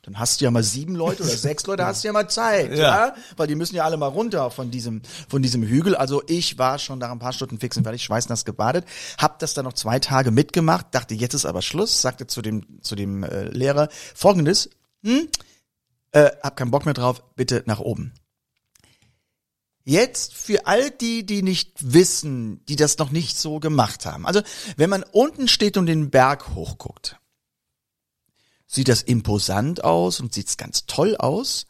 dann 0.02 0.18
hast 0.18 0.40
du 0.40 0.44
ja 0.44 0.50
mal 0.50 0.64
sieben 0.64 0.97
Leute 0.97 1.23
oder 1.23 1.30
sechs 1.37 1.66
Leute, 1.66 1.87
hast 1.87 2.02
du 2.02 2.09
ja 2.09 2.12
mal 2.12 2.28
Zeit, 2.28 2.73
ja. 2.73 3.06
Ja. 3.06 3.14
Weil 3.37 3.47
die 3.47 3.54
müssen 3.54 3.76
ja 3.76 3.85
alle 3.85 3.97
mal 3.97 4.09
runter 4.09 4.50
von 4.50 4.71
diesem, 4.71 5.02
von 5.28 5.42
diesem 5.42 5.62
Hügel. 5.62 5.94
Also 5.94 6.23
ich 6.26 6.59
war 6.59 6.78
schon 6.78 6.99
nach 6.99 7.11
ein 7.11 7.21
paar 7.21 7.32
Stunden 7.32 7.59
fix 7.59 7.76
und 7.76 7.85
fertig, 7.85 8.02
schweißnass 8.02 8.44
gebadet, 8.44 8.85
hab 9.18 9.38
das 9.38 9.54
dann 9.54 9.64
noch 9.64 9.75
zwei 9.75 10.00
Tage 10.00 10.32
mitgemacht, 10.32 10.87
dachte, 10.90 11.14
jetzt 11.14 11.35
ist 11.35 11.47
aber 11.47 11.62
Schluss, 11.62 12.02
sagte 12.02 12.26
zu 12.26 12.42
dem, 12.42 12.82
zu 12.82 12.97
dem 12.97 13.23
äh, 13.23 13.44
Lehrer 13.44 13.88
folgendes, 14.14 14.71
hm, 15.04 15.28
äh, 16.11 16.30
hab 16.42 16.56
keinen 16.56 16.73
Bock 16.73 16.85
mehr 16.85 16.94
drauf, 16.94 17.23
bitte 17.37 17.62
nach 17.66 17.80
oben. 17.80 18.12
Jetzt 19.85 20.35
für 20.35 20.66
all 20.66 20.90
die, 20.90 21.26
die 21.26 21.42
nicht 21.42 21.92
wissen, 21.92 22.64
die 22.66 22.76
das 22.76 22.99
noch 22.99 23.11
nicht 23.11 23.37
so 23.37 23.59
gemacht 23.59 24.06
haben. 24.06 24.26
Also, 24.26 24.42
wenn 24.76 24.90
man 24.90 25.04
unten 25.11 25.49
steht 25.49 25.76
und 25.76 25.87
den 25.87 26.11
Berg 26.11 26.54
hochguckt, 26.54 27.18
sieht 28.72 28.88
das 28.88 29.02
imposant 29.02 29.84
aus 29.84 30.20
und 30.20 30.32
sieht's 30.32 30.56
ganz 30.56 30.86
toll 30.86 31.16
aus. 31.16 31.66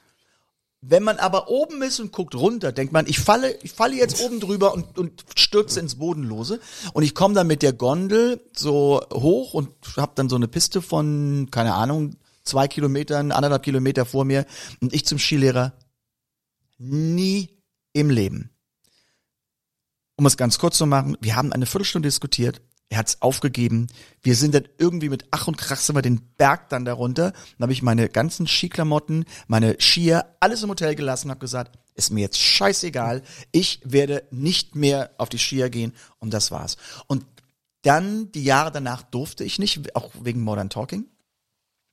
Wenn 0.80 1.02
man 1.02 1.18
aber 1.18 1.48
oben 1.48 1.82
ist 1.82 2.00
und 2.00 2.12
guckt 2.12 2.34
runter, 2.34 2.72
denkt 2.72 2.92
man, 2.92 3.06
ich 3.06 3.20
falle, 3.20 3.56
ich 3.62 3.72
falle 3.72 3.96
jetzt 3.96 4.20
oben 4.20 4.40
drüber 4.40 4.72
und, 4.72 4.98
und 4.98 5.24
stürze 5.36 5.80
ins 5.80 5.96
Bodenlose. 5.96 6.60
Und 6.92 7.02
ich 7.02 7.14
komme 7.14 7.34
dann 7.34 7.46
mit 7.46 7.62
der 7.62 7.72
Gondel 7.72 8.40
so 8.56 9.00
hoch 9.12 9.54
und 9.54 9.70
habe 9.96 10.12
dann 10.14 10.28
so 10.28 10.36
eine 10.36 10.48
Piste 10.48 10.82
von, 10.82 11.48
keine 11.50 11.74
Ahnung, 11.74 12.16
zwei 12.44 12.66
Kilometern, 12.66 13.30
anderthalb 13.30 13.62
Kilometer 13.62 14.04
vor 14.04 14.24
mir. 14.24 14.44
Und 14.80 14.92
ich 14.92 15.04
zum 15.04 15.18
Skilehrer, 15.18 15.72
nie 16.78 17.50
im 17.92 18.10
Leben. 18.10 18.50
Um 20.16 20.26
es 20.26 20.36
ganz 20.36 20.58
kurz 20.58 20.78
zu 20.78 20.86
machen, 20.86 21.16
wir 21.20 21.36
haben 21.36 21.52
eine 21.52 21.66
Viertelstunde 21.66 22.08
diskutiert. 22.08 22.60
Er 22.92 22.98
hat's 22.98 23.22
aufgegeben. 23.22 23.86
Wir 24.20 24.36
sind 24.36 24.54
dann 24.54 24.68
irgendwie 24.76 25.08
mit 25.08 25.24
Ach 25.30 25.48
und 25.48 25.56
Krach 25.56 25.78
sind 25.78 25.96
wir 25.96 26.02
den 26.02 26.20
Berg 26.36 26.68
dann 26.68 26.84
darunter. 26.84 27.32
Dann 27.32 27.62
habe 27.62 27.72
ich 27.72 27.80
meine 27.80 28.10
ganzen 28.10 28.46
Skiklamotten, 28.46 29.24
meine 29.46 29.76
Skier, 29.80 30.26
alles 30.40 30.62
im 30.62 30.68
Hotel 30.68 30.94
gelassen 30.94 31.28
und 31.28 31.30
habe 31.30 31.40
gesagt, 31.40 31.78
ist 31.94 32.10
mir 32.10 32.20
jetzt 32.20 32.36
scheißegal. 32.36 33.22
Ich 33.50 33.80
werde 33.82 34.24
nicht 34.30 34.76
mehr 34.76 35.10
auf 35.16 35.30
die 35.30 35.38
Skier 35.38 35.70
gehen 35.70 35.94
und 36.18 36.34
das 36.34 36.50
war's. 36.50 36.76
Und 37.06 37.24
dann 37.80 38.30
die 38.32 38.44
Jahre 38.44 38.70
danach 38.70 39.00
durfte 39.00 39.42
ich 39.42 39.58
nicht, 39.58 39.96
auch 39.96 40.10
wegen 40.20 40.42
Modern 40.42 40.68
Talking. 40.68 41.06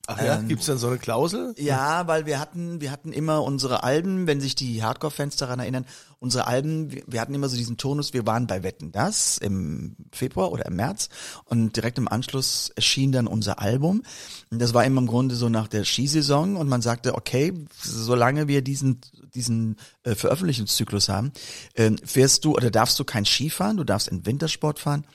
Ach 0.10 0.20
ja, 0.20 0.40
Ähm, 0.40 0.48
gibt's 0.48 0.66
dann 0.66 0.80
so 0.80 0.88
eine 0.88 0.98
Klausel? 0.98 1.54
Ja, 1.58 2.08
weil 2.08 2.26
wir 2.26 2.40
hatten, 2.40 2.82
wir 2.82 2.90
hatten 2.90 3.14
immer 3.14 3.44
unsere 3.44 3.84
Alben, 3.84 4.26
wenn 4.26 4.42
sich 4.42 4.56
die 4.56 4.82
Hardcore-Fans 4.82 5.36
daran 5.36 5.60
erinnern, 5.60 5.86
unsere 6.18 6.48
Alben, 6.48 6.92
wir, 7.06 7.22
hatten 7.22 7.36
immer 7.36 7.48
so 7.48 7.56
diesen 7.56 7.78
Tonus, 7.78 8.12
wir 8.12 8.26
waren 8.26 8.48
bei 8.48 8.64
Wetten 8.64 8.92
das 8.92 9.38
im 9.38 9.96
Februar 10.12 10.52
oder 10.52 10.66
im 10.66 10.76
März 10.76 11.10
und 11.46 11.76
direkt 11.76 12.00
im 12.00 12.08
Anschluss 12.08 12.72
erschien 12.76 13.12
dann 13.12 13.28
unser 13.28 13.60
Album. 13.60 14.02
Und 14.50 14.60
das 14.60 14.74
war 14.74 14.84
immer 14.84 15.00
im 15.00 15.08
Grunde 15.08 15.36
so 15.36 15.48
nach 15.48 15.68
der 15.68 15.86
Skisaison 15.86 16.56
und 16.56 16.68
man 16.68 16.82
sagte, 16.82 17.14
okay, 17.14 17.54
solange 17.80 18.48
wir 18.48 18.64
diesen, 18.64 19.02
diesen 19.36 19.78
äh, 20.02 20.16
Veröffentlichungszyklus 20.16 21.08
haben, 21.08 21.32
äh, 21.76 21.92
fährst 22.04 22.46
du 22.46 22.56
oder 22.56 22.72
darfst 22.72 22.98
du 22.98 23.04
kein 23.04 23.26
Ski 23.26 23.52
fahren, 23.52 23.78
du 23.78 23.84
darfst 23.84 24.08
in 24.08 24.26
Wintersport 24.26 24.80
fahren 24.80 25.06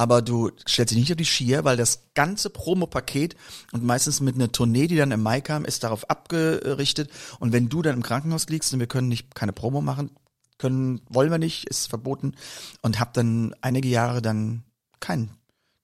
aber 0.00 0.22
du 0.22 0.50
stellst 0.66 0.92
dich 0.92 0.98
nicht 0.98 1.10
auf 1.12 1.18
die 1.18 1.26
Skier, 1.26 1.64
weil 1.64 1.76
das 1.76 2.06
ganze 2.14 2.48
Promopaket 2.48 3.36
und 3.70 3.84
meistens 3.84 4.20
mit 4.20 4.34
einer 4.34 4.50
Tournee, 4.50 4.86
die 4.86 4.96
dann 4.96 5.10
im 5.10 5.22
Mai 5.22 5.42
kam, 5.42 5.66
ist 5.66 5.84
darauf 5.84 6.08
abgerichtet. 6.08 7.10
Und 7.38 7.52
wenn 7.52 7.68
du 7.68 7.82
dann 7.82 7.96
im 7.96 8.02
Krankenhaus 8.02 8.48
liegst 8.48 8.72
und 8.72 8.80
wir 8.80 8.86
können 8.86 9.08
nicht 9.08 9.34
keine 9.34 9.52
Promo 9.52 9.82
machen, 9.82 10.10
können, 10.56 11.02
wollen 11.10 11.30
wir 11.30 11.36
nicht, 11.36 11.66
ist 11.66 11.86
verboten. 11.86 12.34
Und 12.80 12.98
hab 12.98 13.12
dann 13.12 13.54
einige 13.60 13.88
Jahre 13.90 14.22
dann 14.22 14.62
kein, 15.00 15.28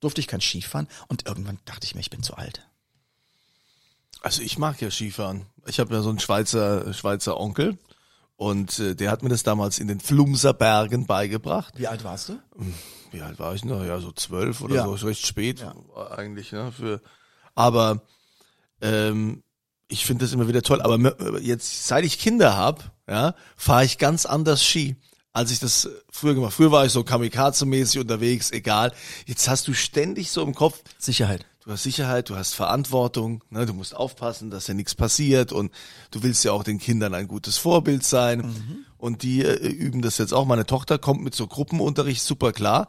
durfte 0.01 0.23
ich 0.23 0.29
kein 0.29 0.41
Skifahren 0.41 0.89
und 1.09 1.27
irgendwann 1.27 1.59
dachte 1.67 1.85
ich 1.85 1.95
mir, 1.95 2.01
ich 2.01 2.09
bin 2.09 2.23
zu 2.23 2.39
alt. 2.39 2.67
Also 4.23 4.41
ich 4.41 4.57
mag 4.57 4.81
ja 4.81 4.91
Skifahren. 4.91 5.45
Ich 5.67 5.79
habe 5.79 5.95
ja 5.95 6.01
so 6.01 6.09
einen 6.09 6.21
Schweizer 6.21 6.95
Schweizer 6.95 7.39
Onkel 7.39 7.77
und 8.37 8.79
äh, 8.79 8.95
der 8.95 9.11
hat 9.11 9.23
mir 9.23 9.29
das 9.31 9.43
damals 9.43 9.79
in 9.79 9.89
den 9.89 10.01
Flumser 10.01 10.53
Bergen 10.53 11.07
beigebracht. 11.07 11.75
Wie 11.77 11.87
alt 11.89 12.05
warst 12.05 12.29
du? 12.31 12.39
Wie 13.13 13.23
alt 13.23 13.39
war 13.39 13.55
ich 13.55 13.65
noch? 13.65 13.83
Ja, 13.85 13.99
so 14.01 14.13
zwölf 14.13 14.61
oder 14.61 14.75
Ja. 14.77 14.85
so, 14.85 14.95
ist 14.95 15.05
recht 15.05 15.27
spät 15.27 15.65
eigentlich, 16.17 16.53
ne? 16.53 16.71
Für, 16.73 17.01
aber 17.55 18.03
ähm, 18.81 19.43
ich 19.89 20.05
finde 20.05 20.25
das 20.25 20.33
immer 20.33 20.49
wieder 20.49 20.63
toll. 20.63 20.81
Aber 20.83 20.99
mir- 20.99 21.17
jetzt, 21.41 21.87
seit 21.87 22.05
ich 22.05 22.19
Kinder 22.19 22.57
hab, 22.57 22.91
ja, 23.09 23.35
fahre 23.57 23.85
ich 23.85 23.99
ganz 23.99 24.27
anders 24.27 24.65
Ski, 24.65 24.97
als 25.33 25.51
ich 25.53 25.61
das 25.61 25.89
früher 26.11 26.35
gemacht. 26.35 26.53
Früher 26.55 26.73
war 26.73 26.85
ich 26.85 26.93
so 26.93 27.01
kamikaze-mäßig 27.03 28.01
unterwegs, 28.01 28.51
egal. 28.51 28.93
Jetzt 29.27 29.49
hast 29.49 29.69
du 29.69 29.75
ständig 29.75 30.31
so 30.31 30.43
im 30.43 30.55
Kopf, 30.55 30.83
Sicherheit. 30.99 31.47
Du 31.67 31.73
hast 31.73 31.83
Sicherheit, 31.83 32.31
du 32.31 32.37
hast 32.37 32.55
Verantwortung, 32.55 33.43
ne, 33.51 33.67
du 33.67 33.75
musst 33.75 33.95
aufpassen, 33.95 34.51
dass 34.51 34.69
ja 34.69 34.75
nichts 34.75 34.95
passiert 34.95 35.53
und 35.53 35.73
du 36.13 36.23
willst 36.23 36.45
ja 36.45 36.53
auch 36.53 36.63
den 36.63 36.79
Kindern 36.79 37.13
ein 37.13 37.27
gutes 37.27 37.59
Vorbild 37.59 38.05
sein. 38.05 38.41
Und 38.99 39.23
die 39.23 39.43
äh, 39.43 39.67
üben 39.69 40.01
das 40.01 40.17
jetzt 40.19 40.33
auch. 40.33 40.47
Meine 40.47 40.65
Tochter 40.65 40.99
kommt 40.99 41.23
mit 41.23 41.35
so 41.35 41.47
Gruppenunterricht 41.47 42.23
super 42.23 42.53
klar. 42.53 42.89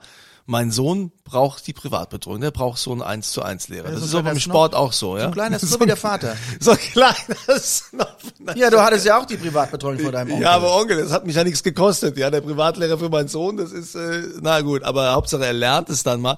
Mein 0.50 0.72
Sohn 0.72 1.12
braucht 1.25 1.68
die 1.68 1.74
Privatbetreuung, 1.74 2.39
der 2.39 2.51
braucht 2.51 2.80
so 2.80 2.94
einen 2.94 3.01
1 3.01 3.32
zu 3.32 3.44
1 3.44 3.68
Lehrer. 3.68 3.92
das 3.92 4.00
so 4.00 4.06
ist 4.06 4.16
auch 4.16 4.22
beim. 4.24 4.39
Sport 4.39 4.75
auch 4.75 4.94
so, 4.94 5.18
ja. 5.18 5.24
So 5.24 5.27
ein 5.27 5.34
kleiner 5.34 5.60
Snob 5.60 5.82
wie 5.82 5.86
der 5.86 5.98
Vater. 5.98 6.38
So 6.62 6.72
ein 6.72 6.77
kleiner 6.77 7.60
Snob. 7.60 8.18
Ja, 8.56 8.70
du 8.70 8.82
hattest 8.82 9.06
ja 9.06 9.20
auch 9.20 9.25
die 9.25 9.36
Privatbetreuung 9.36 10.00
vor 10.00 10.13
deinem 10.13 10.32
Onkel. 10.32 10.44
Ja, 10.44 10.51
aber 10.51 10.74
Onkel, 10.74 10.98
das 11.04 11.12
hat 11.12 11.25
mich 11.25 11.36
ja 11.36 11.44
nichts 11.44 11.63
gekostet. 11.63 12.18
Ja, 12.18 12.32
der 12.32 12.39
Privatlehrer 12.39 12.98
für 12.98 13.10
meinen 13.10 13.27
Sohn, 13.27 13.58
das 13.58 13.74
ist, 13.74 13.96
äh, 13.96 14.24
na 14.42 14.62
gut, 14.62 14.84
aber 14.84 15.12
Hauptsache 15.12 15.46
er 15.46 15.51
lernt 15.51 15.89
es 15.89 16.04
dann 16.04 16.22
mal. 16.22 16.38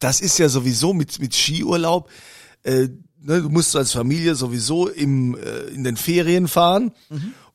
Das 0.00 0.20
ist 0.20 0.38
ja 0.38 0.50
sowieso 0.50 0.92
mit, 0.92 1.18
mit 1.18 1.34
Skiurlaub, 1.34 2.10
äh, 2.62 2.88
ne, 3.22 3.40
du 3.40 3.48
musst 3.48 3.74
als 3.74 3.92
Familie 3.92 4.34
sowieso 4.34 4.88
im, 4.88 5.34
äh, 5.34 5.60
in 5.68 5.82
den 5.82 5.96
Ferien 5.96 6.46
fahren 6.46 6.92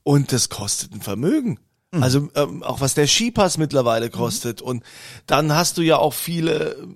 und 0.02 0.32
das 0.32 0.50
kostet 0.50 0.94
ein 0.94 1.02
Vermögen. 1.02 1.60
Also 1.92 2.30
ähm, 2.36 2.64
auch 2.64 2.80
was 2.80 2.94
der 2.94 3.08
Skipass 3.08 3.58
mittlerweile 3.58 4.10
kostet. 4.10 4.62
Und 4.62 4.84
dann 5.26 5.54
hast 5.54 5.78
du 5.78 5.82
ja 5.82 5.98
auch 5.98 6.14
viele, 6.14 6.88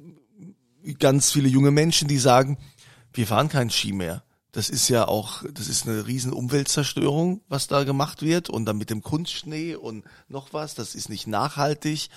ganz 0.99 1.31
viele 1.31 1.49
junge 1.49 1.71
Menschen, 1.71 2.07
die 2.07 2.17
sagen, 2.17 2.57
wir 3.13 3.27
fahren 3.27 3.49
keinen 3.49 3.69
Ski 3.69 3.91
mehr. 3.91 4.24
Das 4.55 4.69
ist 4.69 4.87
ja 4.87 5.05
auch, 5.05 5.43
das 5.53 5.67
ist 5.67 5.85
eine 5.85 6.07
riesen 6.07 6.31
Umweltzerstörung, 6.31 7.41
was 7.49 7.67
da 7.67 7.83
gemacht 7.83 8.21
wird 8.21 8.49
und 8.49 8.63
dann 8.65 8.77
mit 8.77 8.89
dem 8.89 9.01
Kunstschnee 9.01 9.75
und 9.75 10.05
noch 10.29 10.53
was, 10.53 10.75
das 10.75 10.95
ist 10.95 11.09
nicht 11.09 11.27
nachhaltig 11.27 12.07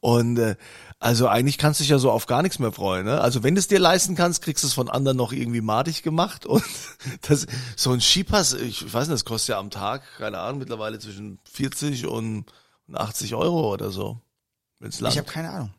und 0.00 0.36
äh, 0.36 0.56
also 0.98 1.28
eigentlich 1.28 1.58
kannst 1.58 1.78
du 1.78 1.84
dich 1.84 1.90
ja 1.90 1.98
so 1.98 2.10
auf 2.10 2.26
gar 2.26 2.42
nichts 2.42 2.58
mehr 2.58 2.72
freuen. 2.72 3.06
Ne? 3.06 3.20
Also 3.20 3.44
wenn 3.44 3.54
du 3.54 3.60
es 3.60 3.68
dir 3.68 3.78
leisten 3.78 4.16
kannst, 4.16 4.42
kriegst 4.42 4.64
du 4.64 4.66
es 4.66 4.74
von 4.74 4.90
anderen 4.90 5.16
noch 5.16 5.30
irgendwie 5.32 5.60
madig 5.60 6.02
gemacht 6.02 6.44
und 6.46 6.64
das 7.28 7.46
so 7.76 7.92
ein 7.92 8.00
Skipass, 8.00 8.54
ich 8.54 8.92
weiß 8.92 9.06
nicht, 9.06 9.14
das 9.14 9.24
kostet 9.24 9.50
ja 9.50 9.60
am 9.60 9.70
Tag, 9.70 10.02
keine 10.18 10.38
Ahnung, 10.40 10.58
mittlerweile 10.58 10.98
zwischen 10.98 11.38
40 11.44 12.06
und 12.06 12.46
80 12.92 13.36
Euro 13.36 13.72
oder 13.72 13.92
so. 13.92 14.20
Ich 14.80 15.18
habe 15.18 15.22
keine 15.22 15.50
Ahnung. 15.50 15.74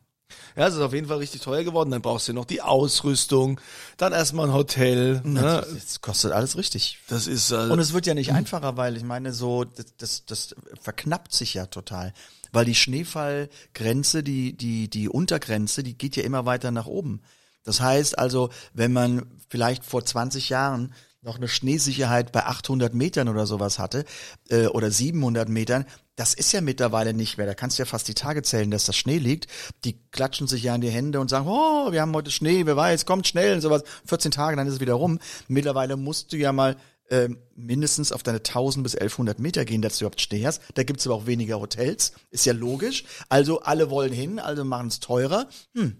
Ja, 0.58 0.66
es 0.66 0.74
ist 0.74 0.80
auf 0.80 0.92
jeden 0.92 1.06
Fall 1.06 1.18
richtig 1.18 1.40
teuer 1.40 1.62
geworden. 1.62 1.92
Dann 1.92 2.02
brauchst 2.02 2.26
du 2.26 2.32
noch 2.32 2.44
die 2.44 2.62
Ausrüstung, 2.62 3.60
dann 3.96 4.12
erstmal 4.12 4.48
ein 4.48 4.52
Hotel. 4.52 5.20
Ne? 5.24 5.64
Das 5.72 6.00
kostet 6.00 6.32
alles 6.32 6.56
richtig. 6.56 6.98
Das 7.06 7.28
ist 7.28 7.52
äh, 7.52 7.54
Und 7.54 7.78
es 7.78 7.92
wird 7.92 8.06
ja 8.06 8.14
nicht 8.14 8.32
einfacher, 8.32 8.76
weil 8.76 8.96
ich 8.96 9.04
meine, 9.04 9.32
so, 9.32 9.62
das, 9.62 9.86
das, 9.96 10.24
das 10.26 10.56
verknappt 10.80 11.32
sich 11.32 11.54
ja 11.54 11.66
total. 11.66 12.12
Weil 12.50 12.64
die 12.64 12.74
Schneefallgrenze, 12.74 14.24
die, 14.24 14.56
die, 14.56 14.90
die 14.90 15.08
Untergrenze, 15.08 15.84
die 15.84 15.96
geht 15.96 16.16
ja 16.16 16.24
immer 16.24 16.44
weiter 16.44 16.72
nach 16.72 16.86
oben. 16.86 17.22
Das 17.62 17.80
heißt 17.80 18.18
also, 18.18 18.50
wenn 18.72 18.92
man 18.92 19.26
vielleicht 19.48 19.84
vor 19.84 20.04
20 20.04 20.48
Jahren 20.48 20.92
noch 21.22 21.36
eine 21.36 21.48
Schneesicherheit 21.48 22.32
bei 22.32 22.46
800 22.46 22.94
Metern 22.94 23.28
oder 23.28 23.46
sowas 23.46 23.78
hatte, 23.78 24.04
äh, 24.48 24.66
oder 24.66 24.90
700 24.90 25.48
Metern, 25.48 25.84
das 26.18 26.34
ist 26.34 26.50
ja 26.50 26.60
mittlerweile 26.60 27.14
nicht 27.14 27.38
mehr. 27.38 27.46
Da 27.46 27.54
kannst 27.54 27.78
du 27.78 27.82
ja 27.82 27.86
fast 27.86 28.08
die 28.08 28.14
Tage 28.14 28.42
zählen, 28.42 28.72
dass 28.72 28.86
das 28.86 28.96
Schnee 28.96 29.18
liegt. 29.18 29.46
Die 29.84 30.00
klatschen 30.10 30.48
sich 30.48 30.64
ja 30.64 30.74
in 30.74 30.80
die 30.80 30.90
Hände 30.90 31.20
und 31.20 31.30
sagen, 31.30 31.46
oh, 31.46 31.92
wir 31.92 32.00
haben 32.00 32.12
heute 32.12 32.32
Schnee, 32.32 32.66
wer 32.66 32.76
weiß, 32.76 33.06
kommt 33.06 33.28
schnell 33.28 33.54
und 33.54 33.60
sowas. 33.60 33.84
14 34.06 34.32
Tage, 34.32 34.56
dann 34.56 34.66
ist 34.66 34.74
es 34.74 34.80
wieder 34.80 34.94
rum. 34.94 35.20
Mittlerweile 35.46 35.96
musst 35.96 36.32
du 36.32 36.36
ja 36.36 36.52
mal 36.52 36.76
ähm, 37.08 37.38
mindestens 37.54 38.10
auf 38.10 38.24
deine 38.24 38.38
1000 38.38 38.82
bis 38.82 38.96
1100 38.96 39.38
Meter 39.38 39.64
gehen, 39.64 39.80
dass 39.80 39.98
du 39.98 40.04
überhaupt 40.04 40.20
Schnee 40.20 40.44
hast. 40.44 40.60
Da 40.74 40.82
gibt's 40.82 41.06
aber 41.06 41.14
auch 41.14 41.26
weniger 41.26 41.60
Hotels, 41.60 42.12
ist 42.30 42.46
ja 42.46 42.52
logisch. 42.52 43.04
Also 43.28 43.60
alle 43.60 43.88
wollen 43.88 44.12
hin, 44.12 44.40
also 44.40 44.64
machen 44.64 44.88
es 44.88 44.98
teurer. 44.98 45.48
Hm. 45.76 45.98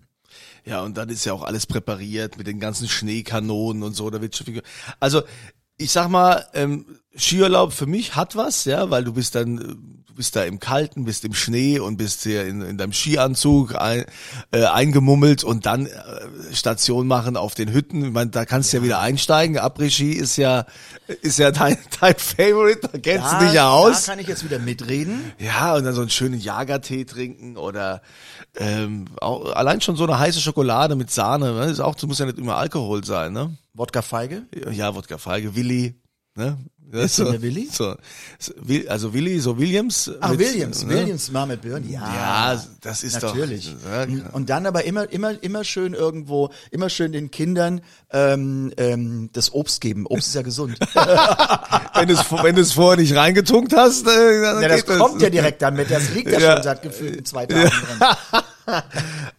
Ja, 0.65 0.83
und 0.83 0.97
dann 0.97 1.11
ist 1.11 1.27
ja 1.27 1.33
auch 1.33 1.45
alles 1.45 1.67
präpariert 1.67 2.39
mit 2.39 2.49
den 2.49 2.59
ganzen 2.59 2.89
Schneekanonen 2.89 3.85
und 3.85 3.95
so. 3.95 4.11
Da 4.11 4.21
wird 4.21 4.35
schon 4.37 4.47
viel. 4.47 4.63
Also 4.99 5.23
ich 5.77 5.93
sag 5.93 6.09
mal, 6.09 6.45
ähm, 6.55 6.99
Skiurlaub 7.19 7.73
für 7.73 7.87
mich 7.87 8.17
hat 8.17 8.37
was, 8.37 8.65
ja, 8.65 8.91
weil 8.91 9.05
du 9.05 9.13
bist 9.13 9.35
dann, 9.35 9.57
du 9.57 10.15
bist 10.15 10.37
da 10.37 10.45
im 10.45 10.61
Kalten, 10.61 11.05
bist 11.05 11.25
im 11.25 11.35
Schnee 11.35 11.79
und 11.79 11.97
bist 11.97 12.23
hier 12.23 12.47
in, 12.47 12.61
in 12.63 12.79
deinem 12.79 12.93
Skianzug 12.93 13.75
ein, 13.75 14.05
äh, 14.53 14.65
eingemummelt 14.65 15.45
und 15.45 15.67
dann 15.67 15.87
äh, 15.87 15.91
Station 16.53 17.07
machen 17.07 17.37
auf 17.37 17.55
den 17.55 17.73
Hütten. 17.73 18.05
Ich 18.05 18.13
meine, 18.13 18.31
da 18.31 18.45
kannst 18.45 18.73
du 18.73 18.79
ja 18.79 18.83
wieder 18.83 19.01
einsteigen. 19.01 19.59
Après-Ski 19.59 20.13
ist 20.13 20.37
ja, 20.37 20.67
ist 21.23 21.39
ja 21.39 21.51
dein, 21.51 21.77
dein 22.01 22.15
Favorite, 22.17 22.89
da 22.93 22.99
kennst 22.99 23.33
du 23.33 23.45
dich 23.45 23.53
ja 23.53 23.71
aus. 23.71 24.05
Da 24.05 24.13
kann 24.13 24.21
ich 24.21 24.29
jetzt 24.29 24.45
wieder 24.45 24.59
mitreden. 24.59 25.33
Ja, 25.39 25.75
und 25.75 25.85
dann 25.85 25.95
so 25.95 26.01
einen 26.01 26.11
schönen 26.11 26.41
Jagertee 26.41 27.05
trinken 27.05 27.57
oder 27.57 28.03
ähm, 28.57 29.07
auch, 29.21 29.53
allein 29.55 29.81
schon 29.81 29.97
so 29.97 30.05
eine 30.05 30.19
heiße 30.19 30.41
Schokolade 30.41 30.97
mit 30.97 31.11
Sahne, 31.11 31.53
ne? 31.53 31.67
ist 31.67 31.81
auch, 31.81 31.95
das 31.95 32.07
muss 32.07 32.19
ja 32.19 32.27
nicht 32.27 32.39
immer 32.39 32.57
Alkohol 32.57 33.05
sein, 33.05 33.33
ne? 33.33 33.57
Wodka 33.75 34.03
Feige. 34.03 34.47
Ja, 34.73 34.95
Wodka 34.95 35.19
Feige, 35.19 35.55
Willi, 35.55 36.01
ne? 36.35 36.59
Ist 36.91 37.19
denn 37.19 37.33
der 37.33 37.43
Willi? 37.43 37.69
So, 37.71 37.95
so, 38.39 38.53
also 38.89 39.13
Willi, 39.13 39.39
so 39.41 39.59
Williams. 39.59 40.11
Ach, 40.21 40.31
mit, 40.31 40.39
Williams, 40.41 40.85
ne? 40.85 40.95
Williams 40.95 41.31
mal 41.31 41.47
mit 41.47 41.61
Birnen. 41.61 41.91
Ja, 41.91 42.01
Ja, 42.55 42.65
das 42.81 43.03
ist 43.03 43.21
natürlich. 43.21 43.75
doch. 43.85 44.09
Ja, 44.09 44.31
Und 44.33 44.49
dann 44.49 44.65
aber 44.67 44.85
immer, 44.85 45.11
immer, 45.13 45.43
immer 45.43 45.65
schön 45.65 45.93
irgendwo, 45.93 46.51
immer 46.71 46.89
schön 46.89 47.13
den 47.13 47.31
Kindern 47.31 47.83
ähm, 48.11 48.73
ähm, 48.77 49.29
das 49.33 49.53
Obst 49.53 49.81
geben. 49.81 50.07
Obst 50.07 50.29
ist 50.29 50.35
ja 50.35 50.43
gesund. 50.43 50.79
wenn 51.95 52.09
du 52.09 52.15
es 52.15 52.31
wenn 52.31 52.65
vorher 52.65 53.01
nicht 53.01 53.15
reingetunkt 53.15 53.75
hast, 53.77 54.07
äh, 54.07 54.43
dann 54.43 54.63
ja, 54.63 54.69
das 54.69 54.87
kommt 54.87 55.21
ja 55.21 55.31
direkt 55.31 55.61
damit. 55.63 55.91
Das 55.91 56.11
liegt 56.15 56.31
ja, 56.31 56.39
Ja. 56.39 56.55
schon 56.55 56.63
seit 56.63 56.83
gefühlten 56.83 57.25
zwei 57.25 57.47
Tagen 57.47 57.71
drin. 57.71 58.09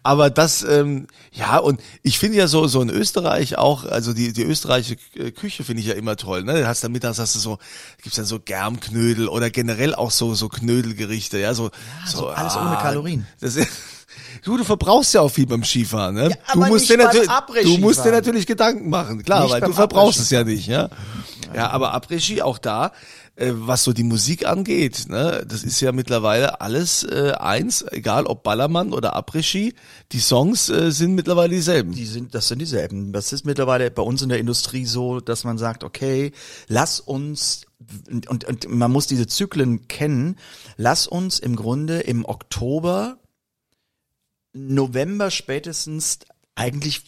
Aber 0.02 0.30
das, 0.30 0.64
ähm, 0.64 1.08
ja, 1.32 1.58
und 1.58 1.82
ich 2.04 2.20
finde 2.20 2.38
ja 2.38 2.48
so, 2.48 2.68
so 2.68 2.82
in 2.82 2.90
Österreich 2.90 3.58
auch, 3.58 3.84
also 3.84 4.14
die, 4.14 4.32
die 4.32 4.44
österreichische 4.44 4.96
äh, 5.16 5.32
Küche 5.32 5.66
finde 5.66 5.82
ich 5.82 5.88
ja 5.88 5.94
immer 5.94 6.16
toll, 6.16 6.44
ne? 6.44 6.54
Du 6.54 6.68
hast 6.68 6.84
dann 6.84 6.94
mittags 6.94 7.20
hast 7.20 7.36
du 7.36 7.40
so, 7.40 7.58
gibt's 8.02 8.16
dann 8.16 8.26
so 8.26 8.40
Germknödel 8.40 9.28
oder 9.28 9.50
generell 9.50 9.94
auch 9.94 10.12
so, 10.12 10.34
so 10.36 10.48
Knödelgerichte, 10.48 11.38
ja, 11.38 11.54
so, 11.54 11.70
so 12.06 12.28
alles 12.28 12.56
ohne 12.56 12.78
Kalorien. 12.78 13.28
Das 13.42 13.58
ist, 13.58 13.68
du, 14.46 14.56
du 14.56 14.64
verbrauchst 14.64 15.14
ja 15.14 15.22
auch 15.22 15.32
viel 15.32 15.46
beim 15.46 15.66
Skifahren, 15.66 16.16
ne? 16.16 16.30
Ja, 16.30 16.36
aber 16.48 16.66
du 16.66 16.72
musst 16.72 16.90
dir 16.90 16.98
natürlich, 16.98 17.30
du 17.64 17.78
musst 17.80 18.06
dir 18.06 18.12
natürlich 18.12 18.48
Gedanken 18.48 18.90
machen, 18.90 19.22
klar, 19.24 19.44
Nicht 19.44 19.52
weil 19.52 19.62
du 19.62 19.74
verbrauchst 19.74 20.22
es 20.22 20.30
ja 20.30 20.46
nicht, 20.46 20.68
ja? 20.68 20.90
Ja, 21.54 21.72
aber 21.72 21.94
Après-Ski 21.94 22.42
auch 22.42 22.58
da, 22.58 22.94
äh, 23.40 23.54
was 23.54 23.86
so 23.86 23.94
die 23.94 24.04
Musik 24.04 24.46
angeht, 24.46 25.06
ne, 25.08 25.46
das 25.48 25.64
ist 25.64 25.80
ja 25.80 25.92
mittlerweile 25.92 26.60
alles 26.60 27.04
äh, 27.04 27.32
eins, 27.40 27.86
egal 27.92 28.26
ob 28.26 28.44
Ballermann 28.44 28.92
oder 28.92 29.16
Après-Ski, 29.16 29.74
die 30.12 30.20
Songs 30.20 30.70
äh, 30.70 30.92
sind 30.92 31.16
mittlerweile 31.16 31.56
dieselben. 31.56 31.94
Die 31.94 32.06
sind, 32.06 32.36
das 32.36 32.50
sind 32.50 32.60
dieselben. 32.60 33.14
Das 33.14 33.32
ist 33.32 33.46
mittlerweile 33.46 33.92
bei 33.92 34.02
uns 34.02 34.22
in 34.22 34.30
der 34.30 34.40
Industrie 34.40 34.86
so, 34.86 35.22
dass 35.22 35.46
man 35.46 35.58
sagt, 35.58 35.86
okay, 35.86 36.34
lass 36.68 37.00
uns 37.00 37.66
und, 38.10 38.28
und, 38.28 38.44
und 38.44 38.70
man 38.70 38.92
muss 38.92 39.08
diese 39.08 39.28
Zyklen 39.28 39.88
kennen. 39.88 40.36
Lass 40.76 41.08
uns 41.08 41.40
im 41.40 41.56
Grunde 41.56 42.02
im 42.02 42.26
Oktober, 42.26 43.20
November 44.52 45.32
spätestens 45.32 46.20
eigentlich, 46.56 47.04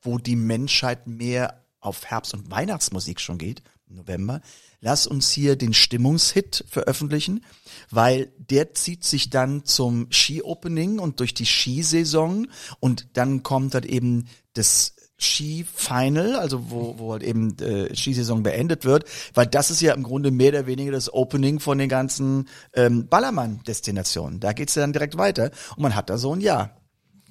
wo 0.00 0.16
die 0.16 0.36
Menschheit 0.36 1.06
mehr 1.06 1.62
auf 1.80 2.06
Herbst- 2.06 2.32
und 2.32 2.50
Weihnachtsmusik 2.50 3.20
schon 3.20 3.36
geht, 3.36 3.62
November, 3.88 4.40
lass 4.80 5.06
uns 5.06 5.30
hier 5.30 5.56
den 5.56 5.74
Stimmungshit 5.74 6.64
veröffentlichen, 6.68 7.44
weil 7.90 8.32
der 8.38 8.74
zieht 8.74 9.04
sich 9.04 9.30
dann 9.30 9.64
zum 9.64 10.08
Ski-Opening 10.10 10.98
und 10.98 11.20
durch 11.20 11.34
die 11.34 11.46
Skisaison 11.46 12.48
und 12.80 13.16
dann 13.16 13.42
kommt 13.42 13.74
halt 13.74 13.86
eben 13.86 14.26
das 14.54 14.94
Ski-Final, 15.16 16.36
also 16.36 16.70
wo, 16.70 16.98
wo 16.98 17.12
halt 17.12 17.22
eben 17.22 17.56
äh, 17.58 17.94
Skisaison 17.94 18.42
beendet 18.42 18.84
wird, 18.84 19.04
weil 19.32 19.46
das 19.46 19.70
ist 19.70 19.80
ja 19.80 19.94
im 19.94 20.02
Grunde 20.02 20.30
mehr 20.30 20.50
oder 20.50 20.66
weniger 20.66 20.92
das 20.92 21.12
Opening 21.12 21.60
von 21.60 21.78
den 21.78 21.88
ganzen 21.88 22.48
ähm, 22.74 23.06
Ballermann-Destinationen. 23.08 24.40
Da 24.40 24.52
geht's 24.52 24.74
ja 24.74 24.82
dann 24.82 24.92
direkt 24.92 25.16
weiter 25.16 25.50
und 25.76 25.82
man 25.82 25.94
hat 25.94 26.10
da 26.10 26.18
so 26.18 26.34
ein 26.34 26.40
Jahr. 26.40 26.76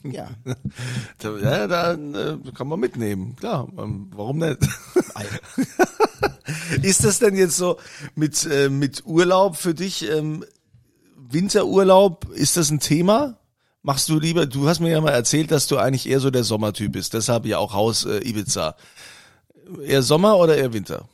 Ja. 0.03 0.29
Ja, 1.23 1.67
da 1.67 1.93
äh, 1.93 2.37
kann 2.53 2.67
man 2.67 2.79
mitnehmen, 2.79 3.37
klar. 3.37 3.67
Ähm, 3.77 4.11
warum 4.13 4.39
nicht? 4.39 4.57
ist 6.82 7.03
das 7.03 7.19
denn 7.19 7.36
jetzt 7.36 7.58
so 7.58 7.77
mit, 8.15 8.45
äh, 8.45 8.69
mit 8.69 9.06
Urlaub 9.06 9.58
für 9.58 9.73
dich, 9.73 10.10
ähm, 10.10 10.45
Winterurlaub, 11.15 12.29
ist 12.34 12.58
das 12.58 12.69
ein 12.69 12.79
Thema? 12.79 13.38
Machst 13.82 14.08
du 14.08 14.19
lieber, 14.19 14.45
du 14.45 14.67
hast 14.67 14.79
mir 14.79 14.91
ja 14.91 15.01
mal 15.01 15.12
erzählt, 15.12 15.51
dass 15.51 15.67
du 15.67 15.77
eigentlich 15.77 16.08
eher 16.08 16.19
so 16.19 16.29
der 16.29 16.43
Sommertyp 16.43 16.91
bist, 16.93 17.13
deshalb 17.13 17.45
ja 17.45 17.58
auch 17.58 17.73
Haus 17.73 18.06
äh, 18.06 18.19
Ibiza. 18.19 18.75
Eher 19.86 20.03
Sommer 20.03 20.38
oder 20.38 20.58
eher 20.58 20.73
Winter? 20.73 21.08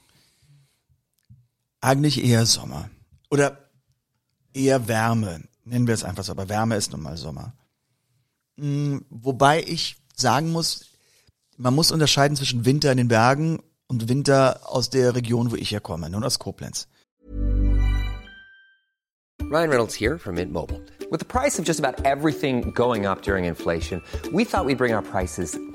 Eigentlich 1.82 2.24
eher 2.24 2.46
Sommer. 2.46 2.90
Oder 3.32 3.70
eher 4.54 4.88
Wärme. 4.88 5.42
Nennen 5.64 5.88
wir 5.88 5.94
es 5.94 6.04
einfach 6.04 6.24
so, 6.24 6.32
aber 6.32 6.50
Wärme 6.50 6.76
ist 6.76 6.92
nun 6.92 7.02
mal 7.02 7.18
Sommer. 7.18 7.54
Mm, 8.58 8.98
Wobei 9.10 9.64
ich 9.64 9.98
sagen 10.16 10.52
muss, 10.52 10.86
man 11.58 11.74
muss 11.74 11.92
unterscheiden 11.92 12.38
zwischen 12.38 12.66
Winter 12.66 12.92
in 12.92 12.98
den 12.98 13.08
Bergen 13.08 13.60
und 13.90 14.08
Winter 14.08 14.62
aus 14.64 14.90
der 14.90 15.16
Region, 15.16 15.52
wo 15.52 15.56
ich 15.56 15.72
herkomme, 15.72 16.10
nun 16.10 16.24
aus 16.24 16.40
Koblenz. 16.40 16.88
Ryan 19.52 19.70
Reynolds 19.72 19.96
here 19.96 20.20
from 20.20 20.36
Mint 20.36 20.54
Mobile. 20.54 20.80
With 21.10 21.20
the 21.20 21.26
price 21.26 21.58
of 21.58 21.66
just 21.66 21.80
about 21.80 22.06
everything 22.06 22.72
going 22.76 23.08
up 23.08 23.24
during 23.24 23.46
inflation, 23.46 24.00
we 24.32 24.46
thought 24.46 24.66
we'd 24.66 24.78
bring 24.78 24.94
our 24.94 25.02
prices 25.02 25.58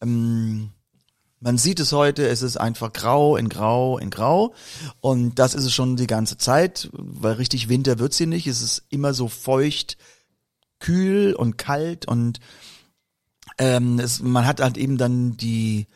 Ähm, 0.00 0.70
man 1.40 1.56
sieht 1.56 1.80
es 1.80 1.92
heute, 1.92 2.28
es 2.28 2.42
ist 2.42 2.58
einfach 2.58 2.92
grau 2.92 3.36
in 3.36 3.48
grau 3.48 3.96
in 3.96 4.10
grau 4.10 4.52
und 5.00 5.38
das 5.38 5.54
ist 5.54 5.64
es 5.64 5.72
schon 5.72 5.96
die 5.96 6.06
ganze 6.06 6.36
Zeit, 6.36 6.90
weil 6.92 7.34
richtig 7.34 7.68
Winter 7.68 7.98
wird's 7.98 8.18
hier 8.18 8.26
nicht. 8.26 8.46
Es 8.46 8.60
ist 8.60 8.84
immer 8.90 9.14
so 9.14 9.28
feucht, 9.28 9.96
kühl 10.80 11.34
und 11.34 11.56
kalt 11.56 12.06
und 12.06 12.40
ähm, 13.58 13.98
es, 13.98 14.20
man 14.20 14.46
hat 14.46 14.60
halt 14.60 14.76
eben 14.76 14.98
dann 14.98 15.36
die 15.36 15.86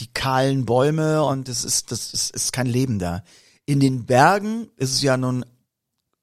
die 0.00 0.08
kahlen 0.08 0.64
Bäume 0.66 1.24
und 1.24 1.48
es 1.48 1.64
ist 1.64 1.92
das 1.92 2.12
ist, 2.12 2.34
ist 2.34 2.52
kein 2.52 2.66
Leben 2.66 2.98
da. 2.98 3.22
In 3.64 3.80
den 3.80 4.04
Bergen 4.04 4.68
ist 4.76 4.92
es 4.92 5.02
ja 5.02 5.16
nun 5.16 5.44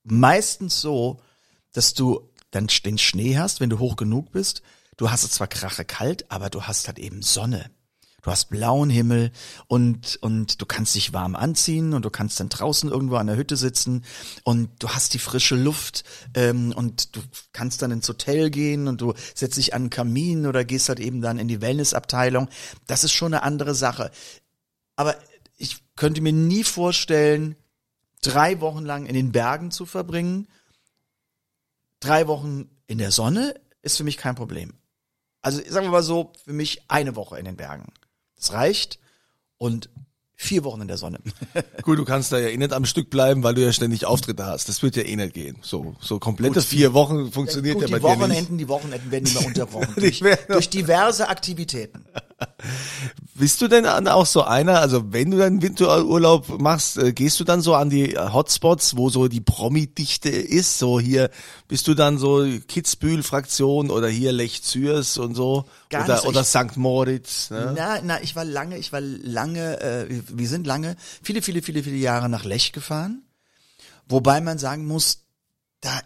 meistens 0.04 0.82
so, 0.82 1.20
dass 1.74 1.94
du 1.94 2.30
dann 2.52 2.68
den 2.86 2.98
Schnee 2.98 3.38
hast, 3.38 3.60
wenn 3.60 3.70
du 3.70 3.80
hoch 3.80 3.96
genug 3.96 4.32
bist. 4.32 4.62
Du 4.98 5.12
hast 5.12 5.24
es 5.24 5.32
zwar 5.32 5.48
krache 5.48 5.86
kalt, 5.86 6.30
aber 6.32 6.50
du 6.50 6.64
hast 6.64 6.88
halt 6.88 7.00
eben 7.00 7.22
Sonne. 7.22 7.70
Du 8.24 8.32
hast 8.32 8.50
blauen 8.50 8.90
Himmel 8.90 9.32
und, 9.68 10.18
und 10.18 10.60
du 10.60 10.66
kannst 10.66 10.96
dich 10.96 11.14
warm 11.14 11.36
anziehen 11.36 11.94
und 11.94 12.04
du 12.04 12.10
kannst 12.10 12.40
dann 12.40 12.50
draußen 12.50 12.90
irgendwo 12.90 13.16
an 13.16 13.28
der 13.28 13.38
Hütte 13.38 13.56
sitzen 13.56 14.04
und 14.44 14.70
du 14.80 14.90
hast 14.90 15.14
die 15.14 15.20
frische 15.20 15.56
Luft 15.56 16.04
ähm, 16.34 16.74
und 16.76 17.16
du 17.16 17.22
kannst 17.54 17.82
dann 17.82 17.92
ins 17.92 18.10
Hotel 18.10 18.50
gehen 18.50 18.88
und 18.88 19.00
du 19.00 19.14
setzt 19.34 19.58
dich 19.58 19.74
an 19.74 19.84
einen 19.84 19.90
Kamin 19.92 20.48
oder 20.48 20.66
gehst 20.66 20.90
halt 20.90 21.00
eben 21.00 21.22
dann 21.22 21.38
in 21.38 21.48
die 21.48 21.62
Wellnessabteilung. 21.62 22.50
Das 22.88 23.04
ist 23.04 23.14
schon 23.14 23.34
eine 23.34 23.44
andere 23.44 23.76
Sache. 23.76 24.12
Aber 24.96 25.16
ich 25.56 25.78
könnte 25.96 26.20
mir 26.20 26.34
nie 26.34 26.64
vorstellen, 26.64 27.56
drei 28.22 28.60
Wochen 28.60 28.84
lang 28.84 29.06
in 29.06 29.14
den 29.14 29.32
Bergen 29.32 29.70
zu 29.72 29.86
verbringen, 29.86 30.48
drei 32.00 32.28
Wochen 32.28 32.68
in 32.88 32.98
der 32.98 33.12
Sonne, 33.12 33.54
ist 33.84 33.96
für 33.96 34.04
mich 34.04 34.18
kein 34.18 34.36
Problem. 34.36 34.74
Also 35.48 35.62
sagen 35.70 35.86
wir 35.86 35.92
mal 35.92 36.04
so, 36.04 36.34
für 36.44 36.52
mich 36.52 36.82
eine 36.90 37.16
Woche 37.16 37.40
in 37.40 37.46
den 37.46 37.56
Bergen. 37.56 37.86
Das 38.36 38.52
reicht. 38.52 39.00
Und 39.58 39.90
vier 40.36 40.66
Wochen 40.66 40.82
in 40.82 40.90
der 40.90 40.98
Sonne. 40.98 41.20
Gut, 41.84 41.98
du 41.98 42.04
kannst 42.04 42.34
da 42.34 42.38
ja 42.38 42.50
eh 42.50 42.58
nicht 42.58 42.74
am 42.74 42.84
Stück 42.84 43.10
bleiben, 43.10 43.44
weil 43.44 43.54
du 43.54 43.62
ja 43.62 43.72
ständig 43.72 44.06
Auftritte 44.06 44.46
hast. 44.46 44.68
Das 44.68 44.84
wird 44.84 44.98
ja 44.98 45.04
eh 45.04 45.16
nicht 45.16 45.34
gehen. 45.34 45.56
So, 45.62 45.96
so 46.02 46.20
komplette 46.20 46.62
vier 46.62 46.94
Wochen 46.94 47.32
funktioniert 47.32 47.76
Gut, 47.76 47.84
ja 47.84 47.88
die 47.88 47.94
bei 47.94 48.00
dir 48.00 48.08
nicht. 48.10 48.20
Wochenenden, 48.20 48.58
die 48.58 48.68
Wochenenden 48.68 49.10
werden 49.10 49.26
immer 49.26 49.46
unterbrochen. 49.46 49.94
Die 49.96 50.12
durch, 50.20 50.20
durch 50.50 50.70
diverse 50.70 51.30
Aktivitäten. 51.30 52.04
Bist 53.36 53.62
du 53.62 53.68
denn 53.68 53.86
auch 53.86 54.26
so 54.26 54.44
einer, 54.44 54.80
also 54.80 55.12
wenn 55.14 55.32
du 55.32 55.38
dann 55.38 55.62
Winterurlaub 55.62 56.60
machst, 56.60 56.98
äh, 56.98 57.14
gehst 57.14 57.40
du 57.40 57.44
dann 57.44 57.62
so 57.62 57.76
an 57.76 57.90
die 57.90 58.16
äh, 58.16 58.30
Hotspots, 58.32 58.98
wo 58.98 59.10
so 59.10 59.28
die 59.28 59.42
Promi-Dichte 59.42 60.30
ist? 60.30 60.80
So 60.80 61.00
hier, 61.00 61.30
bist 61.68 61.88
du 61.88 61.94
dann 61.94 62.18
so 62.18 62.46
Kitzbühel-Fraktion 62.68 63.90
oder 63.92 64.08
hier 64.08 64.32
Lech 64.32 64.64
Zürs 64.64 65.18
und 65.18 65.36
so? 65.36 65.66
Gar 65.90 66.06
oder 66.06 66.18
so. 66.18 66.28
oder 66.30 66.42
Ich- 66.42 66.48
St. 66.48 66.78
Moritz? 66.78 67.50
Ne? 67.50 67.74
Na, 67.76 68.00
na, 68.04 68.22
ich 68.22 68.36
war 68.36 68.46
lange, 68.46 68.78
ich 68.78 68.92
war 68.92 69.02
lange, 69.02 69.80
äh, 69.82 70.08
wir 70.30 70.48
sind 70.48 70.66
lange, 70.68 70.96
viele, 71.22 71.42
viele, 71.42 71.62
viele, 71.62 71.84
viele 71.84 71.98
Jahre 71.98 72.30
nach 72.30 72.44
Lech 72.44 72.72
gefahren. 72.72 73.24
Wobei 74.10 74.42
man 74.42 74.58
sagen 74.58 74.86
muss, 74.88 75.26
da, 75.82 76.02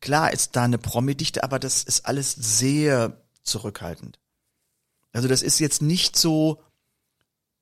klar 0.00 0.32
ist 0.32 0.56
da 0.56 0.64
eine 0.64 0.78
Promi-Dichte, 0.78 1.44
aber 1.44 1.58
das 1.58 1.82
ist 1.84 2.06
alles 2.06 2.32
sehr 2.32 3.20
zurückhaltend. 3.42 4.18
Also 5.14 5.28
das 5.28 5.42
ist 5.42 5.60
jetzt 5.60 5.80
nicht 5.80 6.16
so, 6.16 6.60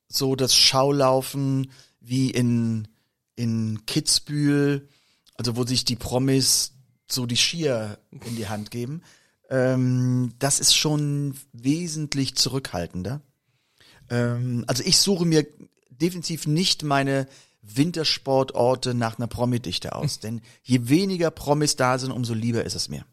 so 0.09 0.35
das 0.35 0.57
Schaulaufen 0.57 1.71
wie 2.01 2.31
in, 2.31 2.89
in 3.37 3.85
Kitzbühel, 3.87 4.89
also 5.35 5.57
wo 5.57 5.65
sich 5.65 5.85
die 5.85 5.97
Promis 5.97 6.73
so 7.11 7.27
die 7.27 7.37
Skier 7.37 7.99
in 8.11 8.37
die 8.37 8.49
Hand 8.49 8.71
geben. 8.71 9.03
Ähm, 9.51 10.33
das 10.39 10.61
ist 10.61 10.75
schon 10.75 11.35
wesentlich 11.53 12.37
zurückhaltender. 12.37 13.21
Ähm, 14.09 14.65
also 14.67 14.83
ich 14.85 14.99
suche 14.99 15.27
mir 15.27 15.47
definitiv 15.91 16.47
nicht 16.47 16.83
meine 16.83 17.29
Wintersportorte 17.61 18.95
nach 18.95 19.19
einer 19.19 19.27
Promi-Dichte 19.27 19.95
aus, 19.95 20.21
denn 20.21 20.41
je 20.63 20.89
weniger 20.89 21.31
Promis 21.31 21.77
da 21.77 21.99
sind, 21.99 22.13
umso 22.13 22.33
lieber 22.33 22.65
ist 22.65 22.75
es 22.75 22.89
mir. 22.89 23.05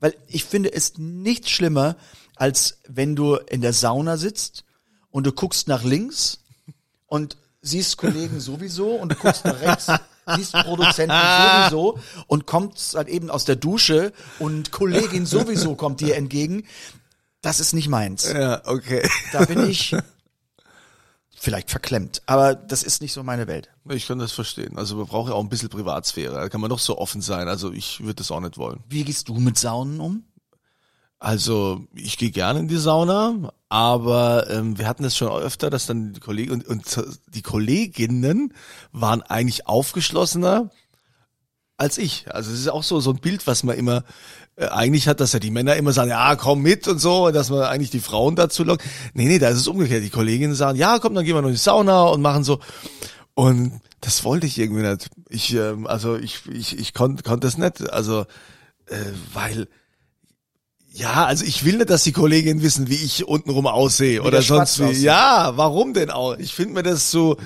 Weil 0.00 0.14
ich 0.28 0.44
finde 0.44 0.72
es 0.72 0.98
nichts 0.98 1.50
schlimmer, 1.50 1.96
als 2.38 2.78
wenn 2.88 3.16
du 3.16 3.34
in 3.34 3.60
der 3.60 3.72
Sauna 3.72 4.16
sitzt 4.16 4.64
und 5.10 5.26
du 5.26 5.32
guckst 5.32 5.68
nach 5.68 5.82
links 5.82 6.38
und 7.06 7.36
siehst 7.62 7.96
Kollegen 7.98 8.40
sowieso 8.40 8.92
und 8.92 9.12
du 9.12 9.16
guckst 9.16 9.44
nach 9.44 9.60
rechts, 9.60 9.86
siehst 10.36 10.52
Produzenten 10.52 11.16
sowieso 11.16 11.98
und 12.26 12.46
kommst 12.46 12.94
halt 12.94 13.08
eben 13.08 13.30
aus 13.30 13.44
der 13.44 13.56
Dusche 13.56 14.12
und 14.38 14.70
Kollegin 14.70 15.26
sowieso 15.26 15.74
kommt 15.74 16.00
dir 16.00 16.16
entgegen. 16.16 16.64
Das 17.40 17.60
ist 17.60 17.72
nicht 17.72 17.88
meins. 17.88 18.30
Ja, 18.30 18.62
okay. 18.66 19.08
Da 19.32 19.44
bin 19.44 19.68
ich 19.68 19.96
vielleicht 21.40 21.70
verklemmt, 21.70 22.22
aber 22.26 22.54
das 22.54 22.82
ist 22.82 23.00
nicht 23.00 23.12
so 23.12 23.22
meine 23.22 23.46
Welt. 23.46 23.70
Ich 23.88 24.06
kann 24.06 24.18
das 24.18 24.32
verstehen. 24.32 24.76
Also 24.76 24.96
man 24.96 25.06
braucht 25.06 25.28
ja 25.30 25.34
auch 25.34 25.42
ein 25.42 25.48
bisschen 25.48 25.68
Privatsphäre. 25.68 26.34
Da 26.34 26.48
kann 26.48 26.60
man 26.60 26.70
doch 26.70 26.80
so 26.80 26.98
offen 26.98 27.22
sein. 27.22 27.48
Also 27.48 27.72
ich 27.72 28.00
würde 28.00 28.16
das 28.16 28.30
auch 28.30 28.40
nicht 28.40 28.58
wollen. 28.58 28.82
Wie 28.88 29.04
gehst 29.04 29.28
du 29.28 29.34
mit 29.34 29.56
Saunen 29.56 30.00
um? 30.00 30.24
Also 31.18 31.84
ich 31.94 32.16
gehe 32.16 32.30
gerne 32.30 32.60
in 32.60 32.68
die 32.68 32.76
Sauna, 32.76 33.52
aber 33.68 34.48
ähm, 34.50 34.78
wir 34.78 34.86
hatten 34.86 35.04
es 35.04 35.16
schon 35.16 35.28
öfter, 35.28 35.68
dass 35.68 35.86
dann 35.86 36.12
die 36.12 36.20
Kollegen 36.20 36.52
und, 36.52 36.66
und 36.66 37.04
die 37.34 37.42
Kolleginnen 37.42 38.54
waren 38.92 39.22
eigentlich 39.22 39.66
aufgeschlossener 39.66 40.70
als 41.76 41.98
ich. 41.98 42.26
Also 42.32 42.52
es 42.52 42.60
ist 42.60 42.68
auch 42.68 42.82
so 42.84 43.00
so 43.00 43.10
ein 43.10 43.18
Bild, 43.18 43.46
was 43.46 43.64
man 43.64 43.76
immer 43.76 44.04
äh, 44.56 44.66
eigentlich 44.66 45.08
hat, 45.08 45.20
dass 45.20 45.32
ja 45.32 45.40
die 45.40 45.50
Männer 45.50 45.76
immer 45.76 45.92
sagen, 45.92 46.10
ja 46.10 46.36
komm 46.36 46.62
mit 46.62 46.86
und 46.86 46.98
so, 46.98 47.26
und 47.26 47.34
dass 47.34 47.50
man 47.50 47.62
eigentlich 47.62 47.90
die 47.90 48.00
Frauen 48.00 48.36
dazu 48.36 48.62
lockt. 48.64 48.84
Nee, 49.14 49.26
nee, 49.26 49.38
da 49.38 49.48
ist 49.48 49.58
es 49.58 49.68
umgekehrt. 49.68 50.04
Die 50.04 50.10
Kolleginnen 50.10 50.54
sagen, 50.54 50.78
ja 50.78 50.98
komm, 51.00 51.14
dann 51.14 51.24
gehen 51.24 51.34
wir 51.34 51.42
noch 51.42 51.48
in 51.48 51.54
die 51.54 51.60
Sauna 51.60 52.02
und 52.04 52.22
machen 52.22 52.44
so. 52.44 52.60
Und 53.34 53.80
das 54.00 54.24
wollte 54.24 54.46
ich 54.46 54.58
irgendwie 54.58 54.82
nicht. 54.82 55.10
Ich, 55.28 55.54
ähm, 55.54 55.86
also 55.86 56.16
ich, 56.16 56.46
ich, 56.46 56.78
ich 56.78 56.94
konnte 56.94 57.22
konnt 57.22 57.44
das 57.44 57.58
nicht. 57.58 57.90
Also, 57.90 58.22
äh, 58.86 58.96
weil 59.32 59.68
ja, 60.92 61.26
also 61.26 61.44
ich 61.44 61.64
will 61.64 61.76
nicht, 61.76 61.90
dass 61.90 62.02
die 62.02 62.12
Kolleginnen 62.12 62.62
wissen, 62.62 62.88
wie 62.88 62.96
ich 62.96 63.26
untenrum 63.26 63.66
aussehe 63.66 64.22
oder 64.22 64.30
der 64.32 64.42
sonst 64.42 64.80
wie. 64.80 64.92
Ja, 64.92 65.52
warum 65.56 65.94
denn 65.94 66.10
auch? 66.10 66.36
Ich 66.38 66.54
finde 66.54 66.74
mir 66.74 66.82
das 66.82 67.10
so, 67.10 67.36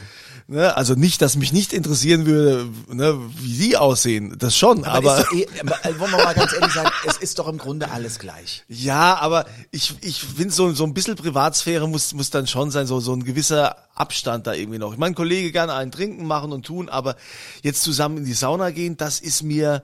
ne, 0.46 0.76
also 0.76 0.94
nicht, 0.94 1.20
dass 1.22 1.37
mich 1.37 1.52
nicht 1.52 1.72
interessieren 1.72 2.24
würde, 2.26 2.68
ne, 2.88 3.18
wie 3.38 3.55
sie 3.55 3.76
aussehen, 3.76 4.37
das 4.38 4.57
schon, 4.57 4.85
aber, 4.85 5.18
doch 5.18 5.33
eh, 5.33 5.46
aber 5.61 5.85
äh, 5.85 5.98
wollen 5.98 6.12
wir 6.12 6.24
mal 6.24 6.35
ganz 6.35 6.52
ehrlich 6.52 6.72
sein, 6.72 6.88
es 7.07 7.16
ist 7.18 7.38
doch 7.38 7.48
im 7.48 7.59
Grunde 7.59 7.90
alles 7.90 8.18
gleich. 8.18 8.64
ja, 8.68 9.16
aber 9.16 9.46
ich, 9.70 9.94
ich 10.02 10.22
finde 10.22 10.55
so, 10.55 10.72
so 10.72 10.85
ein 10.85 10.94
bisschen 10.94 11.16
Privatsphäre 11.16 11.88
muss, 11.88 12.14
muss 12.14 12.31
dann 12.31 12.46
schon 12.46 12.70
sein, 12.70 12.87
so, 12.87 13.00
so 13.00 13.12
ein 13.12 13.24
gewisser 13.24 13.76
Abstand 13.94 14.46
da 14.46 14.55
irgendwie 14.55 14.78
noch. 14.78 14.92
Ich 14.92 14.98
meine, 14.98 15.14
Kollege 15.14 15.52
gerne 15.52 15.74
einen 15.74 15.90
trinken, 15.90 16.26
machen 16.26 16.52
und 16.52 16.64
tun, 16.64 16.88
aber 16.88 17.16
jetzt 17.62 17.83
zusammen 17.83 18.18
in 18.18 18.24
die 18.24 18.35
Sauna 18.35 18.70
gehen, 18.70 18.96
das 18.96 19.20
ist 19.20 19.42
mir, 19.42 19.83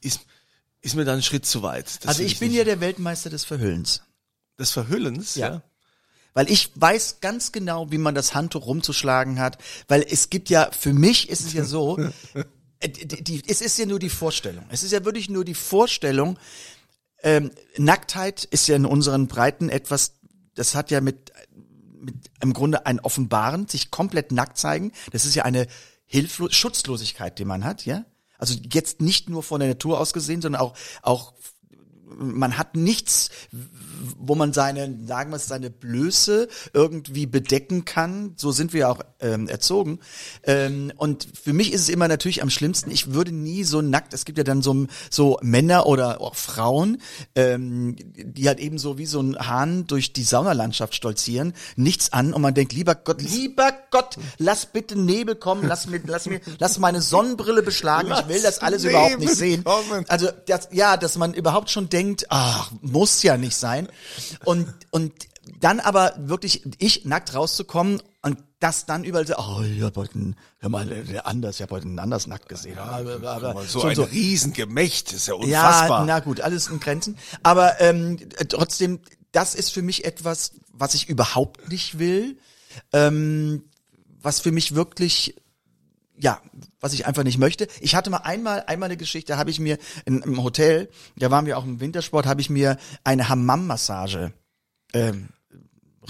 ist, 0.00 0.20
ist 0.86 0.94
mir 0.94 1.04
dann 1.04 1.16
ein 1.16 1.22
Schritt 1.22 1.44
zu 1.44 1.62
weit. 1.62 2.04
Das 2.04 2.08
also 2.08 2.22
ich 2.22 2.38
bin 2.38 2.48
nicht. 2.48 2.58
ja 2.58 2.64
der 2.64 2.80
Weltmeister 2.80 3.28
des 3.28 3.44
Verhüllens. 3.44 4.02
des 4.58 4.70
Verhüllens, 4.70 5.34
Ja. 5.34 5.48
ja. 5.48 5.62
Weil 6.32 6.50
ich 6.50 6.70
weiß 6.74 7.20
ganz 7.22 7.50
genau, 7.50 7.90
wie 7.90 7.96
man 7.98 8.14
das 8.14 8.34
Handtuch 8.34 8.66
rumzuschlagen 8.66 9.40
hat. 9.40 9.56
Weil 9.88 10.04
es 10.06 10.28
gibt 10.28 10.50
ja, 10.50 10.70
für 10.70 10.92
mich 10.92 11.30
ist 11.30 11.40
es 11.46 11.54
ja 11.54 11.64
so, 11.64 11.98
äh, 12.80 12.88
die, 12.90 13.24
die, 13.24 13.42
es 13.48 13.62
ist 13.62 13.78
ja 13.78 13.86
nur 13.86 13.98
die 13.98 14.10
Vorstellung. 14.10 14.64
Es 14.68 14.82
ist 14.82 14.92
ja 14.92 15.04
wirklich 15.04 15.30
nur 15.30 15.46
die 15.46 15.54
Vorstellung. 15.54 16.38
Ähm, 17.22 17.50
Nacktheit 17.78 18.44
ist 18.44 18.68
ja 18.68 18.76
in 18.76 18.84
unseren 18.84 19.28
Breiten 19.28 19.70
etwas, 19.70 20.12
das 20.54 20.74
hat 20.74 20.90
ja 20.90 21.00
mit, 21.00 21.32
mit 21.98 22.14
im 22.42 22.52
Grunde 22.52 22.84
ein 22.84 23.00
Offenbaren, 23.00 23.66
sich 23.66 23.90
komplett 23.90 24.30
nackt 24.30 24.58
zeigen. 24.58 24.92
Das 25.12 25.24
ist 25.24 25.34
ja 25.34 25.44
eine 25.44 25.66
Hilflo 26.04 26.50
Schutzlosigkeit, 26.50 27.38
die 27.38 27.46
man 27.46 27.64
hat, 27.64 27.86
ja. 27.86 28.04
Also 28.38 28.54
jetzt 28.72 29.00
nicht 29.00 29.28
nur 29.28 29.42
von 29.42 29.60
der 29.60 29.68
Natur 29.70 30.00
aus 30.00 30.12
gesehen, 30.12 30.42
sondern 30.42 30.60
auch, 30.60 30.74
auch 31.02 31.34
man 32.08 32.56
hat 32.56 32.76
nichts, 32.76 33.30
wo 34.18 34.34
man 34.34 34.52
seine, 34.52 34.96
sagen 35.06 35.30
wir 35.30 35.36
es, 35.36 35.48
seine 35.48 35.70
Blöße 35.70 36.48
irgendwie 36.72 37.26
bedecken 37.26 37.84
kann. 37.84 38.34
So 38.36 38.52
sind 38.52 38.72
wir 38.72 38.90
auch 38.90 39.00
ähm, 39.20 39.48
erzogen. 39.48 40.00
Ähm, 40.42 40.92
und 40.96 41.26
für 41.42 41.52
mich 41.52 41.72
ist 41.72 41.82
es 41.82 41.88
immer 41.88 42.08
natürlich 42.08 42.42
am 42.42 42.50
schlimmsten, 42.50 42.90
ich 42.90 43.12
würde 43.12 43.32
nie 43.32 43.64
so 43.64 43.82
nackt, 43.82 44.14
es 44.14 44.24
gibt 44.24 44.38
ja 44.38 44.44
dann 44.44 44.62
so, 44.62 44.86
so 45.10 45.38
Männer 45.42 45.86
oder 45.86 46.20
auch 46.20 46.34
Frauen, 46.34 46.98
ähm, 47.34 47.96
die 47.98 48.46
halt 48.48 48.60
eben 48.60 48.78
so 48.78 48.98
wie 48.98 49.06
so 49.06 49.20
ein 49.20 49.36
Hahn 49.38 49.86
durch 49.86 50.12
die 50.12 50.22
Saunalandschaft 50.22 50.94
stolzieren, 50.94 51.54
nichts 51.76 52.12
an 52.12 52.32
und 52.32 52.42
man 52.42 52.54
denkt, 52.54 52.72
lieber 52.72 52.94
Gott, 52.94 53.22
lieber 53.22 53.72
Gott, 53.90 54.16
lass 54.38 54.66
bitte 54.66 54.98
Nebel 54.98 55.34
kommen, 55.34 55.66
lass 55.66 55.86
mir, 55.86 56.00
lass 56.06 56.26
mir, 56.26 56.40
lass 56.58 56.78
meine 56.78 57.00
Sonnenbrille 57.00 57.62
beschlagen, 57.62 58.12
ich 58.12 58.28
will 58.28 58.42
das 58.42 58.60
alles 58.60 58.84
überhaupt 58.84 59.18
nicht 59.18 59.20
Nebel 59.20 59.36
sehen. 59.36 59.64
kommen. 59.64 60.04
Also 60.08 60.28
das, 60.46 60.68
ja, 60.72 60.96
dass 60.96 61.16
man 61.16 61.34
überhaupt 61.34 61.70
schon 61.70 61.88
denkt, 61.96 62.26
ach, 62.28 62.70
muss 62.82 63.22
ja 63.22 63.36
nicht 63.36 63.56
sein. 63.56 63.88
Und 64.44 64.68
und 64.90 65.12
dann 65.60 65.80
aber 65.80 66.14
wirklich 66.18 66.62
ich 66.78 67.04
nackt 67.04 67.34
rauszukommen 67.34 68.02
und 68.22 68.38
das 68.60 68.86
dann 68.86 69.04
überall 69.04 69.26
so, 69.26 69.34
oh, 69.36 69.62
ich 69.62 69.82
hab 69.82 69.96
heute 69.96 70.14
einen, 70.14 70.36
hör 70.58 70.68
mal, 70.70 70.86
der 70.86 71.26
anders, 71.26 71.56
ich 71.56 71.62
hab 71.62 71.70
heute 71.70 71.86
einen 71.86 71.98
anders 71.98 72.26
nackt 72.26 72.48
gesehen. 72.48 72.78
aber, 72.78 73.22
aber, 73.22 73.62
So 73.64 73.82
ein 73.82 73.96
Riesengemächt, 73.98 75.12
ist 75.12 75.28
ja 75.28 75.34
ja, 75.34 75.40
unfassbar. 75.68 76.04
na 76.06 76.20
gut, 76.20 76.40
alles 76.40 76.68
in 76.68 76.80
Grenzen. 76.80 77.18
Aber 77.42 77.80
ähm, 77.80 78.18
trotzdem, 78.48 79.00
das 79.32 79.54
ist 79.54 79.70
für 79.70 79.82
mich 79.82 80.04
etwas, 80.04 80.52
was 80.72 80.94
ich 80.94 81.08
überhaupt 81.08 81.68
nicht 81.68 81.98
will. 81.98 82.38
Ähm, 82.92 83.64
was 84.20 84.40
für 84.40 84.52
mich 84.52 84.74
wirklich 84.74 85.36
ja, 86.18 86.40
was 86.80 86.92
ich 86.92 87.06
einfach 87.06 87.24
nicht 87.24 87.38
möchte. 87.38 87.68
Ich 87.80 87.94
hatte 87.94 88.10
mal 88.10 88.18
einmal, 88.18 88.64
einmal 88.66 88.88
eine 88.88 88.96
Geschichte, 88.96 89.32
da 89.32 89.38
habe 89.38 89.50
ich 89.50 89.60
mir 89.60 89.78
in, 90.04 90.22
im 90.22 90.42
Hotel, 90.42 90.88
da 91.16 91.30
waren 91.30 91.46
wir 91.46 91.58
auch 91.58 91.64
im 91.64 91.80
Wintersport, 91.80 92.26
habe 92.26 92.40
ich 92.40 92.50
mir 92.50 92.76
eine 93.04 93.28
Hammam-Massage 93.28 94.32
ähm, 94.94 95.28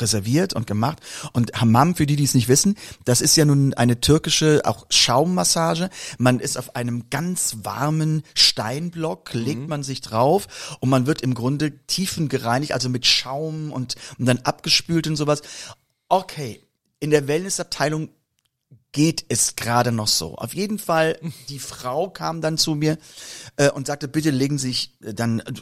reserviert 0.01 0.55
und 0.55 0.66
gemacht. 0.66 1.01
Und 1.33 1.61
Hammam, 1.61 1.95
für 1.95 2.07
die, 2.07 2.16
die 2.16 2.25
es 2.25 2.35
nicht 2.35 2.49
wissen, 2.49 2.77
das 3.05 3.21
ist 3.21 3.37
ja 3.37 3.45
nun 3.45 3.75
eine 3.75 4.01
türkische, 4.01 4.62
auch 4.64 4.87
Schaummassage. 4.90 5.90
Man 6.19 6.40
ist 6.40 6.59
auf 6.59 6.77
einem 6.77 7.11
ganz 7.11 7.59
warmen 7.62 8.23
Steinblock, 8.35 9.33
legt 9.33 9.69
man 9.69 9.83
sich 9.83 10.01
drauf 10.01 10.77
und 10.81 10.88
man 10.88 11.07
wird 11.07 11.23
im 11.23 11.35
Grunde 11.35 11.87
tiefengereinigt, 11.87 12.73
also 12.73 12.88
mit 12.88 13.07
Schaum 13.07 13.73
und, 13.73 13.95
und 14.19 14.27
dann 14.27 14.38
abgespült 14.38 15.07
und 15.07 15.16
sowas. 15.16 15.42
Okay, 16.09 16.61
in 17.01 17.11
der 17.11 17.27
Wellnessabteilung 17.27 18.11
geht 18.96 19.26
es 19.28 19.56
gerade 19.56 19.92
noch 19.92 20.09
so. 20.09 20.37
Auf 20.37 20.54
jeden 20.54 20.78
Fall, 20.78 21.20
die 21.50 21.59
Frau 21.59 22.09
kam 22.09 22.40
dann 22.40 22.56
zu 22.56 22.74
mir 22.74 22.96
äh, 23.56 23.70
und 23.70 23.87
sagte, 23.87 24.09
bitte 24.09 24.30
legen 24.30 24.56
Sie 24.56 24.68
sich 24.68 24.96
äh, 25.04 25.12
dann 25.12 25.40
äh, 25.40 25.52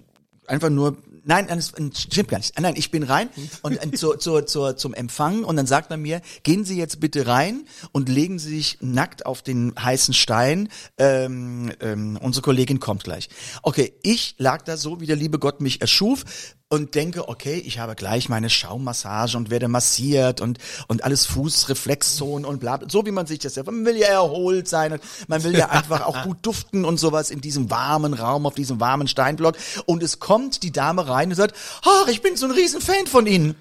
einfach 0.47 0.71
nur 0.71 0.97
Nein, 1.27 1.47
nein, 1.49 1.57
es 1.57 1.73
stimmt 1.99 2.29
gar 2.29 2.37
nicht. 2.37 2.61
Nein, 2.61 2.75
ich 2.77 2.91
bin 2.91 3.03
rein 3.03 3.31
und 3.63 3.83
äh, 3.83 3.91
zu, 3.93 4.15
zu, 4.19 4.43
zu, 4.43 4.75
zum 4.75 4.93
Empfang 4.93 5.43
und 5.43 5.57
dann 5.57 5.67
sagt 5.67 5.89
man 5.89 6.03
mir, 6.03 6.21
gehen 6.43 6.67
Sie 6.67 6.77
jetzt 6.77 7.01
bitte 7.01 7.27
rein 7.27 7.65
und 7.93 8.11
legen 8.11 8.39
Sie 8.39 8.51
sich 8.51 8.77
nackt 8.83 9.25
auf 9.25 9.41
den 9.41 9.73
heißen 9.75 10.13
Stein. 10.13 10.69
Ähm, 10.99 11.73
ähm, 11.81 12.19
unsere 12.21 12.43
Kollegin 12.43 12.79
kommt 12.79 13.05
gleich. 13.05 13.31
Okay, 13.63 13.95
ich 14.03 14.35
lag 14.37 14.63
da 14.63 14.77
so, 14.77 15.01
wie 15.01 15.07
der 15.07 15.17
liebe 15.17 15.39
Gott 15.39 15.63
mich 15.63 15.81
erschuf 15.81 16.27
und 16.75 16.95
denke, 16.95 17.29
okay, 17.29 17.55
ich 17.65 17.79
habe 17.79 17.95
gleich 17.95 18.29
meine 18.29 18.51
Schaummassage 18.51 19.37
und 19.37 19.51
werde 19.51 19.69
massiert 19.69 20.41
und 20.41 20.59
und 20.89 21.05
alles 21.05 21.27
Fußreflexzonen 21.27 22.45
und 22.45 22.61
bla, 22.61 22.81
so 22.89 23.05
wie 23.07 23.11
man 23.11 23.27
sich 23.27 23.39
das 23.39 23.55
ja, 23.57 23.63
man 23.65 23.85
will 23.85 23.97
ja 23.97 24.09
erholt 24.09 24.69
sein 24.69 24.93
und 24.93 25.03
man 25.29 25.43
will 25.43 25.57
ja 25.57 25.69
einfach 25.71 26.03
auch 26.07 26.23
gut 26.25 26.39
duften 26.43 26.85
und 26.85 26.99
sowas 26.99 27.31
in 27.31 27.41
diesem 27.41 27.71
warmen 27.71 28.15
Raum 28.15 28.47
auf 28.47 28.55
diesem 28.55 28.81
warmen 28.81 29.09
Steinblock 29.09 29.57
und 29.87 30.03
es 30.03 30.19
kommt 30.19 30.63
die 30.63 30.73
Dame 30.73 31.09
rein 31.09 31.31
und 31.31 31.37
sagt, 31.37 31.55
ach, 31.85 32.09
ich 32.09 32.23
bin 32.23 32.37
so 32.37 32.47
ein 32.47 32.53
Riesenfan 32.53 33.07
von 33.07 33.27
Ihnen. 33.27 33.55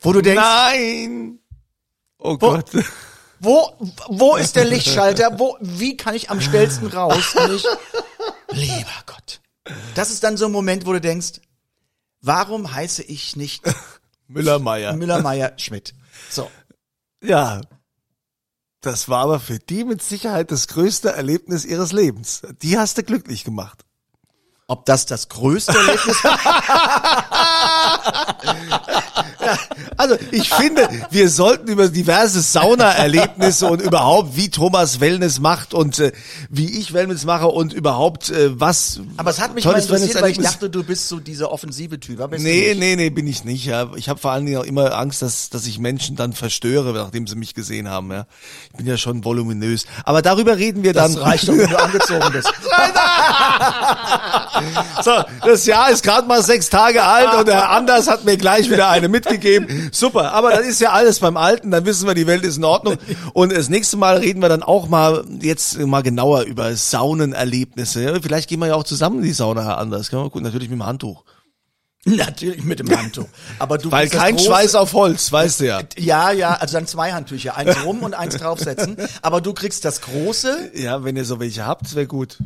Wo 0.00 0.12
du 0.12 0.20
denkst, 0.22 0.42
Nein! 0.42 1.38
Oh 2.18 2.32
Wo- 2.32 2.36
Gott. 2.38 2.70
wo, 3.40 3.72
wo 4.08 4.36
ist 4.36 4.56
der 4.56 4.64
Lichtschalter? 4.64 5.38
Wo, 5.38 5.56
wie 5.60 5.96
kann 5.96 6.14
ich 6.14 6.30
am 6.30 6.40
schnellsten 6.40 6.86
raus? 6.88 7.34
Und 7.34 7.54
ich, 7.56 7.64
lieber 8.52 8.86
Gott. 9.06 9.40
Das 9.94 10.10
ist 10.10 10.22
dann 10.22 10.36
so 10.36 10.46
ein 10.46 10.52
Moment, 10.52 10.86
wo 10.86 10.92
du 10.92 11.00
denkst, 11.00 11.40
warum 12.26 12.74
heiße 12.74 13.02
ich 13.02 13.36
nicht 13.36 13.62
Müller-Meyer. 14.28 14.94
Müller-Meyer-Schmidt? 14.94 15.94
So. 16.30 16.50
Ja. 17.22 17.60
Das 18.80 19.08
war 19.08 19.22
aber 19.22 19.40
für 19.40 19.58
die 19.58 19.84
mit 19.84 20.02
Sicherheit 20.02 20.50
das 20.50 20.68
größte 20.68 21.10
Erlebnis 21.10 21.64
ihres 21.64 21.92
Lebens. 21.92 22.42
Die 22.62 22.78
hast 22.78 22.98
du 22.98 23.02
glücklich 23.02 23.44
gemacht. 23.44 23.85
Ob 24.68 24.84
das 24.84 25.06
das 25.06 25.28
größte 25.28 25.76
Erlebnis 25.76 26.24
war? 26.24 26.38
Also 29.96 30.16
ich 30.30 30.50
finde, 30.50 30.88
wir 31.10 31.30
sollten 31.30 31.68
über 31.68 31.88
diverse 31.88 32.40
Sauna-Erlebnisse 32.40 33.66
und 33.66 33.80
überhaupt, 33.80 34.36
wie 34.36 34.50
Thomas 34.50 35.00
Wellness 35.00 35.40
macht 35.40 35.72
und 35.72 35.98
äh, 35.98 36.12
wie 36.50 36.78
ich 36.78 36.92
Wellness 36.92 37.24
mache 37.24 37.46
und 37.46 37.72
überhaupt 37.72 38.30
äh, 38.30 38.60
was. 38.60 39.00
Aber 39.16 39.30
es 39.30 39.40
hat 39.40 39.54
mich 39.54 39.64
mal 39.64 39.78
interessiert, 39.78 40.20
weil 40.20 40.32
ich 40.32 40.38
dachte, 40.38 40.68
du 40.68 40.82
bist 40.82 41.08
so 41.08 41.18
dieser 41.18 41.50
offensive 41.50 41.98
Typ. 41.98 42.20
Aber 42.20 42.38
Nee, 42.38 42.74
nee, 42.76 42.96
nee, 42.96 43.10
bin 43.10 43.26
ich 43.26 43.44
nicht. 43.44 43.64
Ja. 43.64 43.90
Ich 43.96 44.08
habe 44.08 44.20
vor 44.20 44.32
allen 44.32 44.46
Dingen 44.46 44.58
auch 44.58 44.64
immer 44.64 44.96
Angst, 44.96 45.22
dass, 45.22 45.48
dass 45.48 45.66
ich 45.66 45.78
Menschen 45.78 46.16
dann 46.16 46.32
verstöre, 46.32 46.92
nachdem 46.92 47.26
sie 47.26 47.36
mich 47.36 47.54
gesehen 47.54 47.88
haben. 47.88 48.12
Ja. 48.12 48.26
Ich 48.72 48.76
bin 48.76 48.86
ja 48.86 48.98
schon 48.98 49.24
voluminös. 49.24 49.86
Aber 50.04 50.22
darüber 50.22 50.58
reden 50.58 50.82
wir 50.82 50.92
dann. 50.92 51.14
Das 51.14 51.22
reicht 51.22 51.48
doch, 51.48 51.56
wenn 51.56 51.70
du 51.70 51.78
angezogen 51.82 52.32
bist. 52.32 52.52
So, 55.02 55.12
das 55.44 55.66
Jahr 55.66 55.90
ist 55.90 56.02
gerade 56.02 56.26
mal 56.26 56.42
sechs 56.42 56.70
Tage 56.70 57.02
alt 57.02 57.34
und 57.38 57.48
der 57.48 57.70
Anders 57.70 58.08
hat 58.08 58.24
mir 58.24 58.36
gleich 58.36 58.70
wieder 58.70 58.88
eine 58.88 59.08
mitgegeben. 59.08 59.90
Super, 59.92 60.32
aber 60.32 60.50
das 60.50 60.66
ist 60.66 60.80
ja 60.80 60.92
alles 60.92 61.20
beim 61.20 61.36
Alten, 61.36 61.70
dann 61.70 61.84
wissen 61.84 62.06
wir, 62.06 62.14
die 62.14 62.26
Welt 62.26 62.44
ist 62.44 62.56
in 62.56 62.64
Ordnung. 62.64 62.96
Und 63.32 63.52
das 63.52 63.68
nächste 63.68 63.96
Mal 63.96 64.18
reden 64.18 64.40
wir 64.40 64.48
dann 64.48 64.62
auch 64.62 64.88
mal 64.88 65.24
jetzt 65.40 65.78
mal 65.78 66.02
genauer 66.02 66.42
über 66.42 66.74
Saunenerlebnisse. 66.74 68.20
Vielleicht 68.22 68.48
gehen 68.48 68.60
wir 68.60 68.68
ja 68.68 68.74
auch 68.74 68.84
zusammen 68.84 69.18
in 69.18 69.24
die 69.24 69.32
Sauna, 69.32 69.64
Herr 69.64 69.78
Anders. 69.78 70.10
Gut, 70.10 70.42
natürlich 70.42 70.68
mit 70.68 70.78
dem 70.78 70.86
Handtuch. 70.86 71.24
Natürlich 72.06 72.62
mit 72.62 72.78
dem 72.78 72.96
Handtuch. 72.96 73.26
Aber 73.58 73.78
du 73.78 73.90
Weil 73.90 74.08
kein 74.08 74.38
Schweiß 74.38 74.76
auf 74.76 74.92
Holz, 74.92 75.32
weißt 75.32 75.60
du 75.60 75.66
ja. 75.66 75.80
Ja, 75.98 76.30
ja, 76.30 76.54
also 76.54 76.74
dann 76.74 76.86
zwei 76.86 77.12
Handtücher, 77.12 77.56
eins 77.56 77.84
rum 77.84 78.04
und 78.04 78.14
eins 78.14 78.36
draufsetzen. 78.36 78.96
Aber 79.22 79.40
du 79.40 79.52
kriegst 79.52 79.84
das 79.84 80.02
große. 80.02 80.70
Ja, 80.74 81.02
wenn 81.02 81.16
ihr 81.16 81.24
so 81.24 81.40
welche 81.40 81.66
habt, 81.66 81.96
wäre 81.96 82.06
gut. 82.06 82.38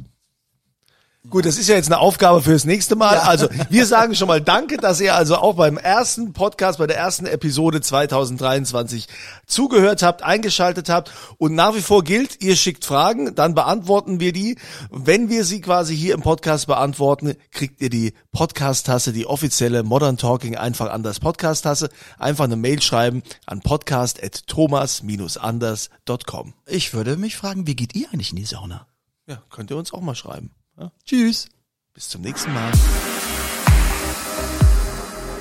Gut, 1.28 1.44
das 1.44 1.59
ist 1.59 1.68
ja 1.68 1.74
jetzt 1.74 1.92
eine 1.92 1.98
Aufgabe 1.98 2.40
fürs 2.40 2.64
nächste 2.64 2.96
Mal. 2.96 3.16
Ja. 3.16 3.24
Also, 3.24 3.46
wir 3.68 3.85
sagen 3.85 4.14
schon 4.14 4.26
mal 4.26 4.40
Danke, 4.40 4.78
dass 4.78 5.02
ihr 5.02 5.14
also 5.14 5.37
auch 5.37 5.54
beim 5.54 5.76
ersten 5.76 6.33
Podcast, 6.33 6.78
bei 6.78 6.87
der 6.87 6.96
ersten 6.96 7.26
Episode 7.26 7.83
2023 7.83 9.06
zugehört 9.46 10.02
habt, 10.02 10.22
eingeschaltet 10.22 10.88
habt. 10.88 11.12
Und 11.37 11.54
nach 11.54 11.74
wie 11.74 11.83
vor 11.83 12.04
gilt, 12.04 12.42
ihr 12.42 12.56
schickt 12.56 12.87
Fragen, 12.87 13.35
dann 13.35 13.54
beantworten 13.54 14.18
wir 14.18 14.33
die. 14.33 14.56
Wenn 14.90 15.28
wir 15.28 15.44
sie 15.44 15.61
quasi 15.61 15.94
hier 15.94 16.14
im 16.14 16.22
Podcast 16.22 16.68
beantworten, 16.68 17.35
kriegt 17.50 17.83
ihr 17.83 17.90
die 17.90 18.14
Podcast-Tasse, 18.33 19.12
die 19.12 19.26
offizielle 19.26 19.83
Modern 19.83 20.16
Talking 20.16 20.56
einfach 20.56 20.90
anders 20.90 21.20
Podcast-Tasse. 21.20 21.90
Einfach 22.18 22.44
eine 22.44 22.56
Mail 22.56 22.80
schreiben 22.80 23.22
an 23.44 23.61
podcast.thomas-anders.com. 23.61 26.54
Ich 26.64 26.94
würde 26.94 27.18
mich 27.18 27.37
fragen, 27.37 27.66
wie 27.66 27.76
geht 27.76 27.94
ihr 27.94 28.09
eigentlich 28.11 28.30
in 28.30 28.37
die 28.37 28.46
Sauna? 28.46 28.87
Ja, 29.26 29.42
könnt 29.50 29.70
ihr 29.70 29.76
uns 29.76 29.92
auch 29.92 30.00
mal 30.00 30.14
schreiben. 30.14 30.54
Ja? 30.78 30.92
Tschüss. 31.04 31.48
Bis 31.94 32.09
zum 32.09 32.22
nächsten 32.22 32.52
Mal. 32.52 32.72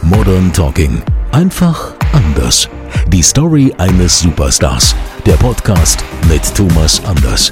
Modern 0.02 0.52
Talking. 0.54 1.02
Einfach 1.32 1.94
anders. 2.14 2.68
Die 3.08 3.22
Story 3.22 3.74
eines 3.78 4.20
Superstars. 4.20 4.96
Der 5.26 5.34
Podcast 5.34 6.04
mit 6.28 6.44
Thomas 6.56 7.04
Anders. 7.06 7.52